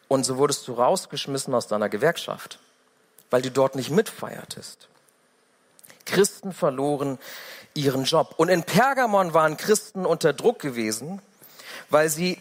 Und 0.07 0.25
so 0.25 0.37
wurdest 0.37 0.67
du 0.67 0.73
rausgeschmissen 0.73 1.53
aus 1.53 1.67
deiner 1.67 1.89
Gewerkschaft, 1.89 2.59
weil 3.29 3.41
du 3.41 3.51
dort 3.51 3.75
nicht 3.75 3.89
mitfeiertest. 3.89 4.87
Christen 6.05 6.53
verloren 6.53 7.19
ihren 7.73 8.05
Job. 8.05 8.35
Und 8.37 8.49
in 8.49 8.63
Pergamon 8.63 9.33
waren 9.33 9.57
Christen 9.57 10.05
unter 10.05 10.33
Druck 10.33 10.59
gewesen, 10.59 11.21
weil 11.89 12.09
sie 12.09 12.39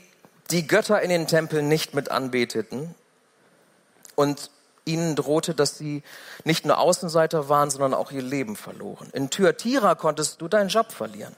die 0.51 0.66
Götter 0.66 1.03
in 1.03 1.11
den 1.11 1.27
Tempeln 1.27 1.69
nicht 1.69 1.95
mit 1.95 2.11
anbeteten 2.11 2.95
und 4.14 4.51
ihnen 4.87 5.16
drohte, 5.16 5.55
dass 5.55 5.77
sie 5.77 6.03
nicht 6.44 6.64
nur 6.64 6.79
Außenseiter 6.79 7.49
waren, 7.49 7.70
sondern 7.70 7.92
auch 7.92 8.12
ihr 8.12 8.22
Leben 8.22 8.57
verloren. 8.57 9.11
In 9.12 9.29
Thyatira 9.29 9.94
konntest 9.94 10.40
du 10.40 10.49
deinen 10.49 10.68
Job 10.68 10.92
verlieren, 10.92 11.37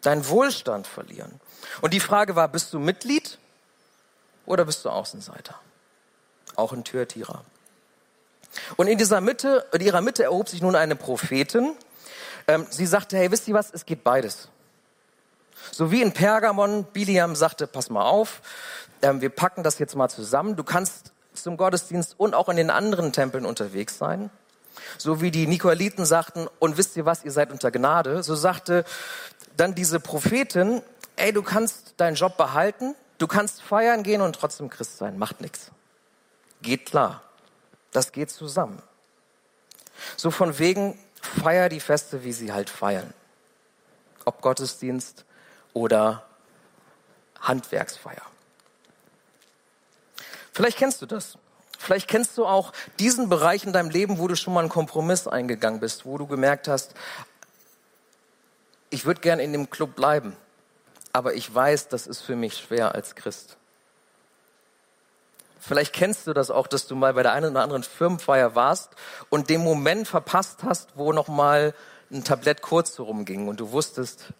deinen 0.00 0.26
Wohlstand 0.28 0.86
verlieren. 0.86 1.40
Und 1.82 1.92
die 1.92 2.00
Frage 2.00 2.36
war, 2.36 2.48
bist 2.48 2.72
du 2.72 2.78
Mitglied 2.78 3.38
oder 4.46 4.64
bist 4.64 4.84
du 4.84 4.90
Außenseiter? 4.90 5.54
Auch 6.56 6.72
in 6.72 6.84
Thyatira. 6.84 7.44
Und 8.76 8.86
in 8.86 8.96
dieser 8.96 9.20
Mitte, 9.20 9.66
in 9.72 9.80
ihrer 9.80 10.00
Mitte 10.00 10.24
erhob 10.24 10.48
sich 10.48 10.62
nun 10.62 10.74
eine 10.74 10.96
Prophetin. 10.96 11.76
Ähm, 12.46 12.66
sie 12.70 12.86
sagte, 12.86 13.16
hey, 13.18 13.30
wisst 13.30 13.46
ihr 13.48 13.54
was? 13.54 13.70
Es 13.72 13.84
geht 13.84 14.04
beides. 14.04 14.48
So 15.70 15.90
wie 15.90 16.00
in 16.00 16.12
Pergamon, 16.12 16.84
Biliam 16.84 17.36
sagte, 17.36 17.66
pass 17.66 17.90
mal 17.90 18.06
auf, 18.06 18.40
ähm, 19.02 19.20
wir 19.20 19.30
packen 19.30 19.62
das 19.62 19.78
jetzt 19.78 19.96
mal 19.96 20.08
zusammen. 20.08 20.56
Du 20.56 20.64
kannst 20.64 21.12
zum 21.42 21.56
Gottesdienst 21.56 22.14
und 22.18 22.34
auch 22.34 22.48
in 22.48 22.56
den 22.56 22.70
anderen 22.70 23.12
Tempeln 23.12 23.46
unterwegs 23.46 23.98
sein. 23.98 24.30
So 24.96 25.20
wie 25.20 25.30
die 25.30 25.46
Nikolaiten 25.46 26.04
sagten, 26.04 26.48
und 26.58 26.76
wisst 26.76 26.96
ihr 26.96 27.04
was, 27.04 27.24
ihr 27.24 27.32
seid 27.32 27.50
unter 27.50 27.70
Gnade. 27.70 28.22
So 28.22 28.34
sagte 28.34 28.84
dann 29.56 29.74
diese 29.74 29.98
Prophetin, 29.98 30.82
ey, 31.16 31.32
du 31.32 31.42
kannst 31.42 31.94
deinen 31.96 32.14
Job 32.14 32.36
behalten, 32.36 32.94
Du 33.18 33.26
kannst 33.26 33.60
feiern 33.60 34.04
gehen 34.04 34.20
und 34.20 34.36
trotzdem 34.36 34.70
Christ 34.70 34.96
sein. 34.96 35.18
Macht 35.18 35.40
nichts. 35.40 35.72
Geht 36.62 36.86
klar. 36.86 37.22
Das 37.90 38.12
geht 38.12 38.30
zusammen. 38.30 38.80
So 40.16 40.30
von 40.30 40.58
wegen, 40.58 40.96
feier 41.20 41.68
die 41.68 41.80
Feste, 41.80 42.22
wie 42.22 42.32
sie 42.32 42.52
halt 42.52 42.70
feiern. 42.70 43.12
Ob 44.24 44.40
Gottesdienst 44.40 45.24
oder 45.72 46.24
Handwerksfeier. 47.40 48.22
Vielleicht 50.58 50.78
kennst 50.78 51.00
du 51.00 51.06
das. 51.06 51.38
Vielleicht 51.78 52.08
kennst 52.08 52.36
du 52.36 52.44
auch 52.44 52.72
diesen 52.98 53.28
Bereich 53.28 53.62
in 53.62 53.72
deinem 53.72 53.90
Leben, 53.90 54.18
wo 54.18 54.26
du 54.26 54.34
schon 54.34 54.52
mal 54.52 54.58
einen 54.58 54.68
Kompromiss 54.68 55.28
eingegangen 55.28 55.78
bist, 55.78 56.04
wo 56.04 56.18
du 56.18 56.26
gemerkt 56.26 56.66
hast, 56.66 56.94
ich 58.90 59.04
würde 59.04 59.20
gern 59.20 59.38
in 59.38 59.52
dem 59.52 59.70
Club 59.70 59.94
bleiben, 59.94 60.36
aber 61.12 61.34
ich 61.34 61.54
weiß, 61.54 61.86
das 61.86 62.08
ist 62.08 62.22
für 62.22 62.34
mich 62.34 62.56
schwer 62.56 62.96
als 62.96 63.14
Christ. 63.14 63.56
Vielleicht 65.60 65.92
kennst 65.92 66.26
du 66.26 66.32
das 66.32 66.50
auch, 66.50 66.66
dass 66.66 66.88
du 66.88 66.96
mal 66.96 67.14
bei 67.14 67.22
der 67.22 67.34
einen 67.34 67.52
oder 67.52 67.62
anderen 67.62 67.84
Firmenfeier 67.84 68.56
warst 68.56 68.90
und 69.28 69.50
den 69.50 69.62
Moment 69.62 70.08
verpasst 70.08 70.64
hast, 70.64 70.88
wo 70.96 71.12
noch 71.12 71.28
mal 71.28 71.72
ein 72.10 72.24
Tablett 72.24 72.62
kurz 72.62 72.98
rumging 72.98 73.46
und 73.46 73.60
du 73.60 73.70
wusstest, 73.70 74.32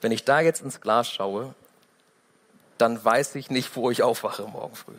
wenn 0.00 0.10
ich 0.10 0.24
da 0.24 0.40
jetzt 0.40 0.62
ins 0.62 0.80
Glas 0.80 1.10
schaue, 1.10 1.54
dann 2.78 3.04
weiß 3.04 3.34
ich 3.34 3.50
nicht, 3.50 3.76
wo 3.76 3.90
ich 3.90 4.02
aufwache 4.02 4.44
morgen 4.44 4.74
früh. 4.74 4.94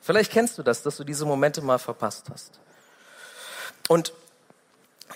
Vielleicht 0.00 0.32
kennst 0.32 0.58
du 0.58 0.62
das, 0.62 0.82
dass 0.82 0.96
du 0.96 1.04
diese 1.04 1.26
Momente 1.26 1.62
mal 1.62 1.78
verpasst 1.78 2.26
hast. 2.30 2.58
Und 3.88 4.12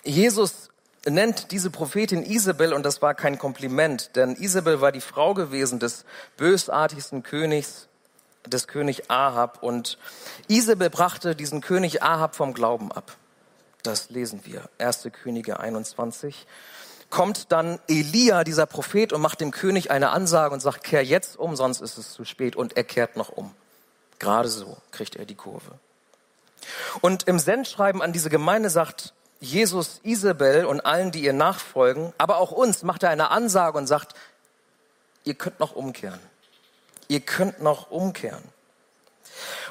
Jesus 0.03 0.69
nennt 1.07 1.51
diese 1.51 1.71
Prophetin 1.71 2.23
Isabel, 2.23 2.73
und 2.73 2.85
das 2.85 3.03
war 3.03 3.15
kein 3.15 3.39
Kompliment, 3.39 4.17
denn 4.17 4.37
Isabel 4.37 4.81
war 4.81 4.93
die 4.93 5.01
Frau 5.01 5.35
gewesen 5.35 5.79
des 5.79 6.05
bösartigsten 6.37 7.23
Königs, 7.23 7.89
des 8.47 8.69
König 8.69 9.11
Ahab. 9.11 9.63
Und 9.63 9.99
Isabel 10.49 10.91
brachte 10.91 11.35
diesen 11.35 11.61
König 11.61 12.03
Ahab 12.03 12.35
vom 12.35 12.53
Glauben 12.55 12.93
ab. 12.93 13.17
Das 13.83 14.11
lesen 14.11 14.41
wir. 14.45 14.69
1. 14.79 15.09
Könige 15.13 15.61
21. 15.61 16.47
Kommt 17.11 17.53
dann 17.53 17.79
Elia, 17.87 18.45
dieser 18.45 18.67
Prophet, 18.67 19.13
und 19.13 19.21
macht 19.21 19.41
dem 19.41 19.51
König 19.51 19.91
eine 19.91 20.11
Ansage 20.11 20.55
und 20.55 20.61
sagt, 20.61 20.85
kehr 20.85 21.05
jetzt 21.05 21.39
um, 21.39 21.55
sonst 21.55 21.81
ist 21.81 21.99
es 21.99 22.13
zu 22.13 22.25
spät. 22.25 22.57
Und 22.57 22.77
er 22.77 22.85
kehrt 22.85 23.17
noch 23.17 23.31
um. 23.31 23.55
Gerade 24.19 24.49
so 24.49 24.77
kriegt 24.91 25.17
er 25.17 25.25
die 25.25 25.35
Kurve. 25.35 25.73
Und 27.01 27.25
im 27.25 27.39
Sendschreiben 27.39 28.03
an 28.03 28.13
diese 28.13 28.31
Gemeinde 28.31 28.71
sagt 28.71 29.13
Jesus 29.41 30.01
Isabel 30.03 30.65
und 30.65 30.81
allen, 30.81 31.11
die 31.11 31.23
ihr 31.23 31.33
nachfolgen, 31.33 32.13
aber 32.17 32.39
auch 32.39 32.51
uns 32.51 32.83
macht 32.83 33.03
er 33.03 33.11
eine 33.11 33.31
Ansage 33.31 33.77
und 33.77 33.87
sagt, 33.87 34.15
ihr 35.25 35.35
könnt 35.35 35.61
noch 35.61 35.73
umkehren. 35.73 36.21
Ihr 37.09 37.21
könnt 37.21 37.61
noch 37.61 37.91
umkehren. 37.91 38.43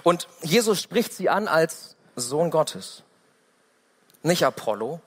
Und 0.03 0.27
Jesus 0.41 0.81
spricht 0.81 1.13
sie 1.13 1.29
an 1.29 1.47
als 1.47 1.95
Sohn 2.15 2.51
Gottes. 2.51 3.03
Nicht 4.21 4.45
Apollo. 4.45 5.01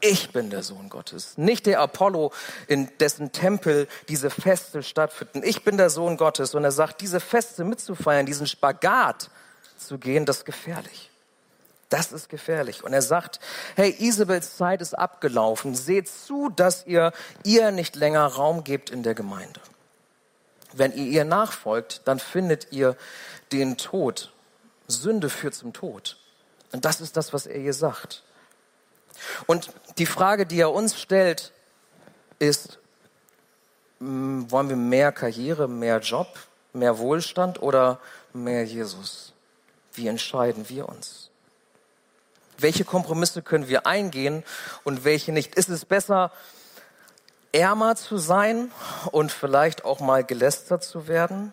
Ich 0.00 0.32
bin 0.32 0.50
der 0.50 0.62
Sohn 0.62 0.88
Gottes. 0.88 1.38
Nicht 1.38 1.66
der 1.66 1.80
Apollo, 1.80 2.32
in 2.66 2.90
dessen 2.98 3.32
Tempel 3.32 3.88
diese 4.08 4.30
Feste 4.30 4.82
stattfinden. 4.82 5.42
Ich 5.44 5.64
bin 5.64 5.76
der 5.76 5.90
Sohn 5.90 6.16
Gottes. 6.16 6.54
Und 6.54 6.64
er 6.64 6.72
sagt, 6.72 7.00
diese 7.00 7.20
Feste 7.20 7.64
mitzufeiern, 7.64 8.26
diesen 8.26 8.46
Spagat 8.46 9.30
zu 9.78 9.98
gehen, 9.98 10.26
das 10.26 10.38
ist 10.38 10.44
gefährlich. 10.44 11.10
Das 11.88 12.12
ist 12.12 12.28
gefährlich. 12.28 12.82
Und 12.82 12.92
er 12.92 13.02
sagt, 13.02 13.40
hey, 13.76 13.94
Isabels 13.98 14.56
Zeit 14.56 14.82
ist 14.82 14.94
abgelaufen. 14.94 15.74
Seht 15.74 16.08
zu, 16.08 16.48
dass 16.48 16.86
ihr 16.86 17.12
ihr 17.44 17.70
nicht 17.70 17.94
länger 17.94 18.26
Raum 18.26 18.64
gebt 18.64 18.90
in 18.90 19.02
der 19.02 19.14
Gemeinde. 19.14 19.60
Wenn 20.72 20.92
ihr 20.92 21.06
ihr 21.06 21.24
nachfolgt, 21.24 22.02
dann 22.06 22.18
findet 22.18 22.72
ihr 22.72 22.96
den 23.52 23.76
Tod. 23.76 24.32
Sünde 24.88 25.30
führt 25.30 25.54
zum 25.54 25.72
Tod. 25.72 26.16
Und 26.72 26.84
das 26.84 27.00
ist 27.00 27.16
das, 27.16 27.32
was 27.32 27.46
er 27.46 27.60
ihr 27.60 27.74
sagt. 27.74 28.24
Und 29.46 29.70
die 29.98 30.06
Frage, 30.06 30.46
die 30.46 30.60
er 30.60 30.72
uns 30.72 30.98
stellt, 31.00 31.52
ist, 32.38 32.78
hm, 33.98 34.50
wollen 34.50 34.68
wir 34.68 34.76
mehr 34.76 35.12
Karriere, 35.12 35.68
mehr 35.68 36.00
Job, 36.00 36.28
mehr 36.72 36.98
Wohlstand 36.98 37.62
oder 37.62 38.00
mehr 38.32 38.64
Jesus? 38.64 39.32
Wie 39.92 40.08
entscheiden 40.08 40.68
wir 40.68 40.88
uns? 40.88 41.30
Welche 42.58 42.84
Kompromisse 42.84 43.42
können 43.42 43.68
wir 43.68 43.86
eingehen 43.86 44.44
und 44.84 45.04
welche 45.04 45.32
nicht? 45.32 45.54
Ist 45.54 45.68
es 45.68 45.84
besser, 45.84 46.30
ärmer 47.52 47.96
zu 47.96 48.18
sein 48.18 48.70
und 49.12 49.32
vielleicht 49.32 49.84
auch 49.84 50.00
mal 50.00 50.24
gelästert 50.24 50.84
zu 50.84 51.08
werden 51.08 51.52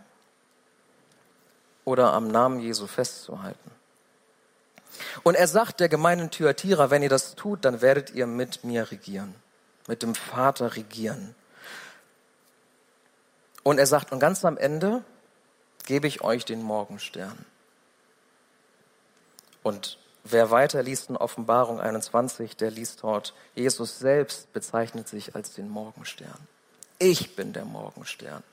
oder 1.85 2.13
am 2.13 2.27
Namen 2.27 2.59
Jesu 2.59 2.87
festzuhalten? 2.87 3.71
Und 5.23 5.35
er 5.35 5.47
sagt 5.47 5.79
der 5.79 5.89
gemeinen 5.89 6.31
Thyatira, 6.31 6.89
wenn 6.89 7.03
ihr 7.03 7.09
das 7.09 7.35
tut, 7.35 7.65
dann 7.65 7.81
werdet 7.81 8.11
ihr 8.11 8.27
mit 8.27 8.63
mir 8.63 8.91
regieren, 8.91 9.35
mit 9.87 10.03
dem 10.03 10.15
Vater 10.15 10.75
regieren. 10.75 11.35
Und 13.63 13.77
er 13.77 13.87
sagt, 13.87 14.11
und 14.11 14.19
ganz 14.19 14.43
am 14.43 14.57
Ende 14.57 15.03
gebe 15.85 16.07
ich 16.07 16.21
euch 16.21 16.45
den 16.45 16.61
Morgenstern. 16.61 17.45
Und 19.63 19.99
Wer 20.23 20.51
weiter 20.51 20.83
liest 20.83 21.09
in 21.09 21.17
Offenbarung 21.17 21.79
21, 21.79 22.55
der 22.55 22.69
liest 22.69 23.03
dort, 23.03 23.33
Jesus 23.55 23.97
selbst 23.97 24.53
bezeichnet 24.53 25.07
sich 25.07 25.35
als 25.35 25.53
den 25.53 25.67
Morgenstern. 25.67 26.47
Ich 26.99 27.35
bin 27.35 27.53
der 27.53 27.65
Morgenstern. 27.65 28.43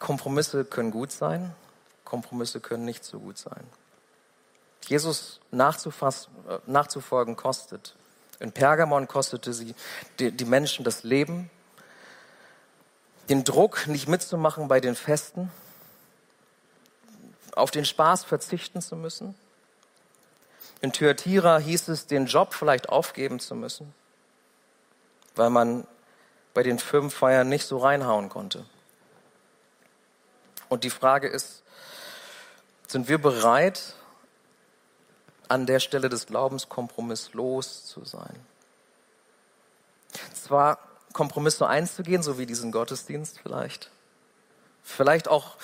Kompromisse 0.00 0.64
können 0.64 0.90
gut 0.90 1.12
sein, 1.12 1.54
Kompromisse 2.04 2.60
können 2.60 2.84
nicht 2.84 3.04
so 3.04 3.18
gut 3.18 3.38
sein. 3.38 3.64
Jesus 4.88 5.40
äh, 5.52 5.56
nachzufolgen 6.66 7.36
kostet. 7.36 7.94
In 8.40 8.52
Pergamon 8.52 9.08
kostete 9.08 9.52
sie 9.52 9.74
die, 10.18 10.30
die 10.32 10.44
Menschen 10.44 10.84
das 10.84 11.02
Leben, 11.02 11.50
den 13.28 13.44
Druck, 13.44 13.86
nicht 13.86 14.08
mitzumachen 14.08 14.68
bei 14.68 14.80
den 14.80 14.94
Festen, 14.94 15.50
auf 17.54 17.70
den 17.70 17.84
Spaß 17.84 18.24
verzichten 18.24 18.82
zu 18.82 18.96
müssen. 18.96 19.34
In 20.80 20.92
Thyatira 20.92 21.58
hieß 21.58 21.88
es, 21.88 22.06
den 22.06 22.26
Job 22.26 22.52
vielleicht 22.52 22.90
aufgeben 22.90 23.40
zu 23.40 23.54
müssen, 23.54 23.94
weil 25.36 25.48
man 25.48 25.86
bei 26.52 26.62
den 26.62 26.78
Firmenfeiern 26.78 27.48
nicht 27.48 27.66
so 27.66 27.78
reinhauen 27.78 28.28
konnte. 28.28 28.66
Und 30.74 30.82
die 30.82 30.90
Frage 30.90 31.28
ist, 31.28 31.62
sind 32.88 33.06
wir 33.08 33.18
bereit, 33.18 33.94
an 35.46 35.66
der 35.66 35.78
Stelle 35.78 36.08
des 36.08 36.26
Glaubens 36.26 36.68
kompromisslos 36.68 37.86
zu 37.86 38.04
sein? 38.04 38.34
Zwar 40.34 40.80
Kompromisse 41.12 41.68
einzugehen, 41.68 42.24
so 42.24 42.38
wie 42.38 42.46
diesen 42.46 42.72
Gottesdienst 42.72 43.38
vielleicht. 43.38 43.92
Vielleicht 44.82 45.28
auch, 45.28 45.58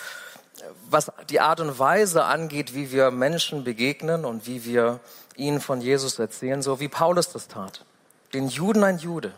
was 0.89 1.11
die 1.29 1.41
Art 1.41 1.59
und 1.59 1.81
Weise 1.81 2.23
angeht, 2.23 2.73
wie 2.73 2.93
wir 2.93 3.11
Menschen 3.11 3.65
begegnen 3.65 4.25
und 4.25 4.47
wie 4.47 4.65
wir 4.65 5.01
ihnen 5.35 5.61
von 5.61 5.81
Jesus 5.81 6.21
erzählen, 6.21 6.63
so 6.63 6.79
wie 6.79 6.89
Paulus 6.89 7.33
das 7.33 7.49
tat. 7.49 7.85
Den 8.33 8.47
Juden 8.47 8.85
ein 8.85 8.99
Jude, 8.99 9.35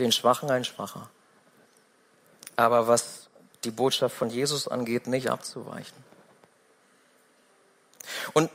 den 0.00 0.10
Schwachen 0.10 0.50
ein 0.50 0.64
Schwacher. 0.64 1.08
Aber 2.56 2.88
was 2.88 3.27
die 3.64 3.70
Botschaft 3.70 4.16
von 4.16 4.30
Jesus 4.30 4.68
angeht, 4.68 5.06
nicht 5.06 5.30
abzuweichen. 5.30 5.96
Und 8.32 8.50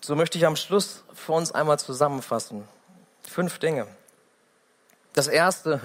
so 0.00 0.16
möchte 0.16 0.38
ich 0.38 0.46
am 0.46 0.56
Schluss 0.56 1.02
für 1.14 1.32
uns 1.32 1.52
einmal 1.52 1.78
zusammenfassen. 1.78 2.68
Fünf 3.22 3.58
Dinge. 3.58 3.86
Das 5.14 5.28
erste, 5.28 5.80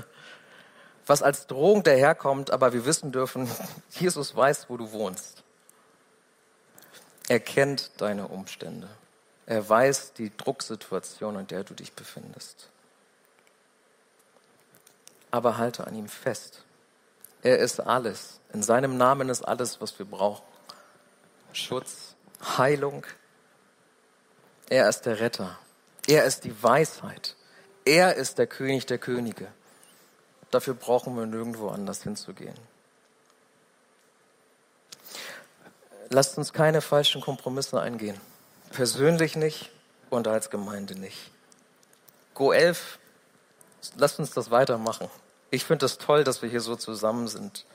was 1.05 1.23
als 1.23 1.47
Drohung 1.47 1.83
daherkommt, 1.83 2.51
aber 2.51 2.73
wir 2.73 2.85
wissen 2.85 3.11
dürfen, 3.11 3.49
Jesus 3.91 4.35
weiß, 4.35 4.69
wo 4.69 4.77
du 4.77 4.91
wohnst. 4.91 5.43
Er 7.27 7.39
kennt 7.39 7.91
deine 7.97 8.27
Umstände. 8.27 8.89
Er 9.45 9.67
weiß 9.67 10.13
die 10.13 10.35
Drucksituation, 10.35 11.39
in 11.39 11.47
der 11.47 11.63
du 11.63 11.73
dich 11.73 11.93
befindest. 11.93 12.69
Aber 15.31 15.57
halte 15.57 15.85
an 15.87 15.95
ihm 15.95 16.07
fest. 16.07 16.63
Er 17.41 17.59
ist 17.59 17.79
alles. 17.79 18.38
In 18.53 18.63
seinem 18.63 18.97
Namen 18.97 19.29
ist 19.29 19.43
alles, 19.43 19.79
was 19.81 19.97
wir 19.99 20.05
brauchen. 20.05 20.43
Schutz, 21.53 22.15
Heilung. 22.57 23.05
Er 24.69 24.89
ist 24.89 25.01
der 25.01 25.19
Retter. 25.19 25.57
Er 26.07 26.25
ist 26.25 26.43
die 26.43 26.63
Weisheit. 26.63 27.35
Er 27.85 28.15
ist 28.15 28.37
der 28.37 28.47
König 28.47 28.85
der 28.85 28.97
Könige. 28.97 29.47
Dafür 30.51 30.73
brauchen 30.73 31.15
wir 31.15 31.25
nirgendwo 31.25 31.69
anders 31.69 32.03
hinzugehen. 32.03 32.55
Lasst 36.09 36.37
uns 36.37 36.53
keine 36.53 36.81
falschen 36.81 37.21
Kompromisse 37.21 37.79
eingehen. 37.79 38.19
Persönlich 38.71 39.35
nicht 39.35 39.69
und 40.09 40.27
als 40.27 40.49
Gemeinde 40.49 40.95
nicht. 40.95 41.31
Go 42.33 42.51
11, 42.51 42.97
lasst 43.95 44.19
uns 44.19 44.31
das 44.31 44.49
weitermachen. 44.49 45.09
Ich 45.51 45.65
finde 45.65 45.85
es 45.85 45.97
toll, 45.97 46.23
dass 46.23 46.41
wir 46.41 46.49
hier 46.49 46.61
so 46.61 46.75
zusammen 46.75 47.27
sind. 47.27 47.65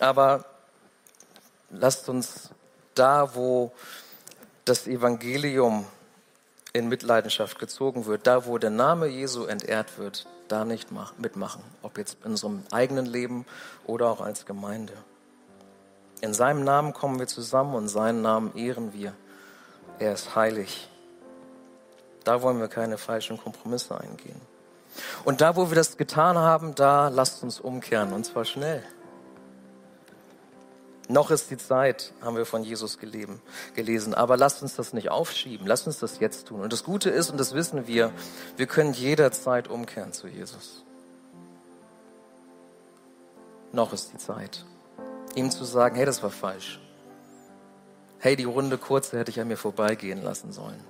Aber 0.00 0.44
lasst 1.70 2.08
uns 2.08 2.50
da, 2.94 3.34
wo 3.34 3.72
das 4.64 4.86
Evangelium 4.86 5.86
in 6.72 6.88
Mitleidenschaft 6.88 7.58
gezogen 7.58 8.06
wird, 8.06 8.26
da, 8.26 8.46
wo 8.46 8.58
der 8.58 8.70
Name 8.70 9.06
Jesu 9.06 9.44
entehrt 9.44 9.98
wird, 9.98 10.26
da 10.48 10.64
nicht 10.64 10.88
mitmachen, 11.18 11.62
ob 11.82 11.98
jetzt 11.98 12.18
in 12.24 12.32
unserem 12.32 12.64
eigenen 12.70 13.06
Leben 13.06 13.46
oder 13.86 14.08
auch 14.10 14.20
als 14.20 14.46
Gemeinde. 14.46 14.94
In 16.20 16.34
seinem 16.34 16.64
Namen 16.64 16.92
kommen 16.92 17.18
wir 17.18 17.26
zusammen 17.26 17.74
und 17.74 17.88
seinen 17.88 18.22
Namen 18.22 18.54
ehren 18.56 18.92
wir. 18.92 19.14
Er 19.98 20.12
ist 20.14 20.34
heilig. 20.34 20.88
Da 22.24 22.42
wollen 22.42 22.58
wir 22.58 22.68
keine 22.68 22.98
falschen 22.98 23.38
Kompromisse 23.38 23.98
eingehen. 24.00 24.40
Und 25.24 25.40
da, 25.40 25.56
wo 25.56 25.70
wir 25.70 25.76
das 25.76 25.96
getan 25.96 26.38
haben, 26.38 26.74
da 26.74 27.08
lasst 27.08 27.42
uns 27.42 27.60
umkehren 27.60 28.12
und 28.12 28.24
zwar 28.24 28.44
schnell. 28.44 28.82
Noch 31.08 31.30
ist 31.30 31.50
die 31.50 31.58
Zeit, 31.58 32.12
haben 32.22 32.36
wir 32.36 32.46
von 32.46 32.64
Jesus 32.64 32.98
geleben, 32.98 33.42
gelesen. 33.74 34.14
Aber 34.14 34.36
lasst 34.36 34.62
uns 34.62 34.74
das 34.74 34.94
nicht 34.94 35.10
aufschieben. 35.10 35.66
Lasst 35.66 35.86
uns 35.86 35.98
das 35.98 36.18
jetzt 36.18 36.48
tun. 36.48 36.60
Und 36.60 36.72
das 36.72 36.82
Gute 36.82 37.10
ist, 37.10 37.30
und 37.30 37.38
das 37.38 37.54
wissen 37.54 37.86
wir, 37.86 38.10
wir 38.56 38.66
können 38.66 38.94
jederzeit 38.94 39.68
umkehren 39.68 40.12
zu 40.12 40.28
Jesus. 40.28 40.84
Noch 43.72 43.92
ist 43.92 44.12
die 44.12 44.18
Zeit, 44.18 44.64
ihm 45.34 45.50
zu 45.50 45.64
sagen, 45.64 45.96
hey, 45.96 46.06
das 46.06 46.22
war 46.22 46.30
falsch. 46.30 46.80
Hey, 48.18 48.36
die 48.36 48.44
Runde 48.44 48.78
kurze 48.78 49.18
hätte 49.18 49.30
ich 49.30 49.40
an 49.40 49.48
mir 49.48 49.58
vorbeigehen 49.58 50.22
lassen 50.22 50.52
sollen. 50.52 50.82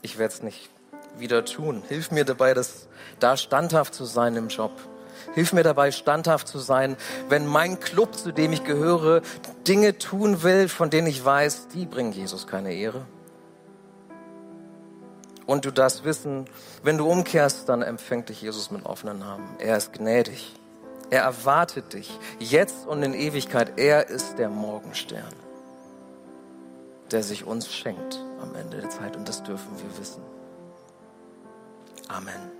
Ich 0.00 0.16
werde 0.16 0.32
es 0.32 0.42
nicht 0.42 0.70
wieder 1.18 1.44
tun. 1.44 1.82
Hilf 1.86 2.10
mir 2.10 2.24
dabei, 2.24 2.54
das, 2.54 2.88
da 3.18 3.36
standhaft 3.36 3.94
zu 3.94 4.06
sein 4.06 4.36
im 4.36 4.48
Job 4.48 4.72
Hilf 5.34 5.52
mir 5.52 5.62
dabei, 5.62 5.90
standhaft 5.90 6.48
zu 6.48 6.58
sein, 6.58 6.96
wenn 7.28 7.46
mein 7.46 7.80
Club, 7.80 8.14
zu 8.14 8.32
dem 8.32 8.52
ich 8.52 8.64
gehöre, 8.64 9.22
Dinge 9.66 9.98
tun 9.98 10.42
will, 10.42 10.68
von 10.68 10.90
denen 10.90 11.06
ich 11.06 11.24
weiß, 11.24 11.68
die 11.68 11.86
bringen 11.86 12.12
Jesus 12.12 12.46
keine 12.46 12.72
Ehre. 12.72 13.06
Und 15.46 15.64
du 15.64 15.72
darfst 15.72 16.04
wissen, 16.04 16.44
wenn 16.84 16.96
du 16.96 17.10
umkehrst, 17.10 17.68
dann 17.68 17.82
empfängt 17.82 18.28
dich 18.28 18.40
Jesus 18.40 18.70
mit 18.70 18.86
offenen 18.86 19.20
Armen. 19.22 19.48
Er 19.58 19.76
ist 19.76 19.92
gnädig. 19.92 20.54
Er 21.10 21.22
erwartet 21.22 21.92
dich 21.92 22.16
jetzt 22.38 22.86
und 22.86 23.02
in 23.02 23.14
Ewigkeit. 23.14 23.72
Er 23.76 24.08
ist 24.08 24.38
der 24.38 24.48
Morgenstern, 24.48 25.34
der 27.10 27.24
sich 27.24 27.44
uns 27.44 27.72
schenkt 27.72 28.24
am 28.40 28.54
Ende 28.54 28.80
der 28.80 28.90
Zeit. 28.90 29.16
Und 29.16 29.28
das 29.28 29.42
dürfen 29.42 29.76
wir 29.76 29.98
wissen. 29.98 30.22
Amen. 32.06 32.59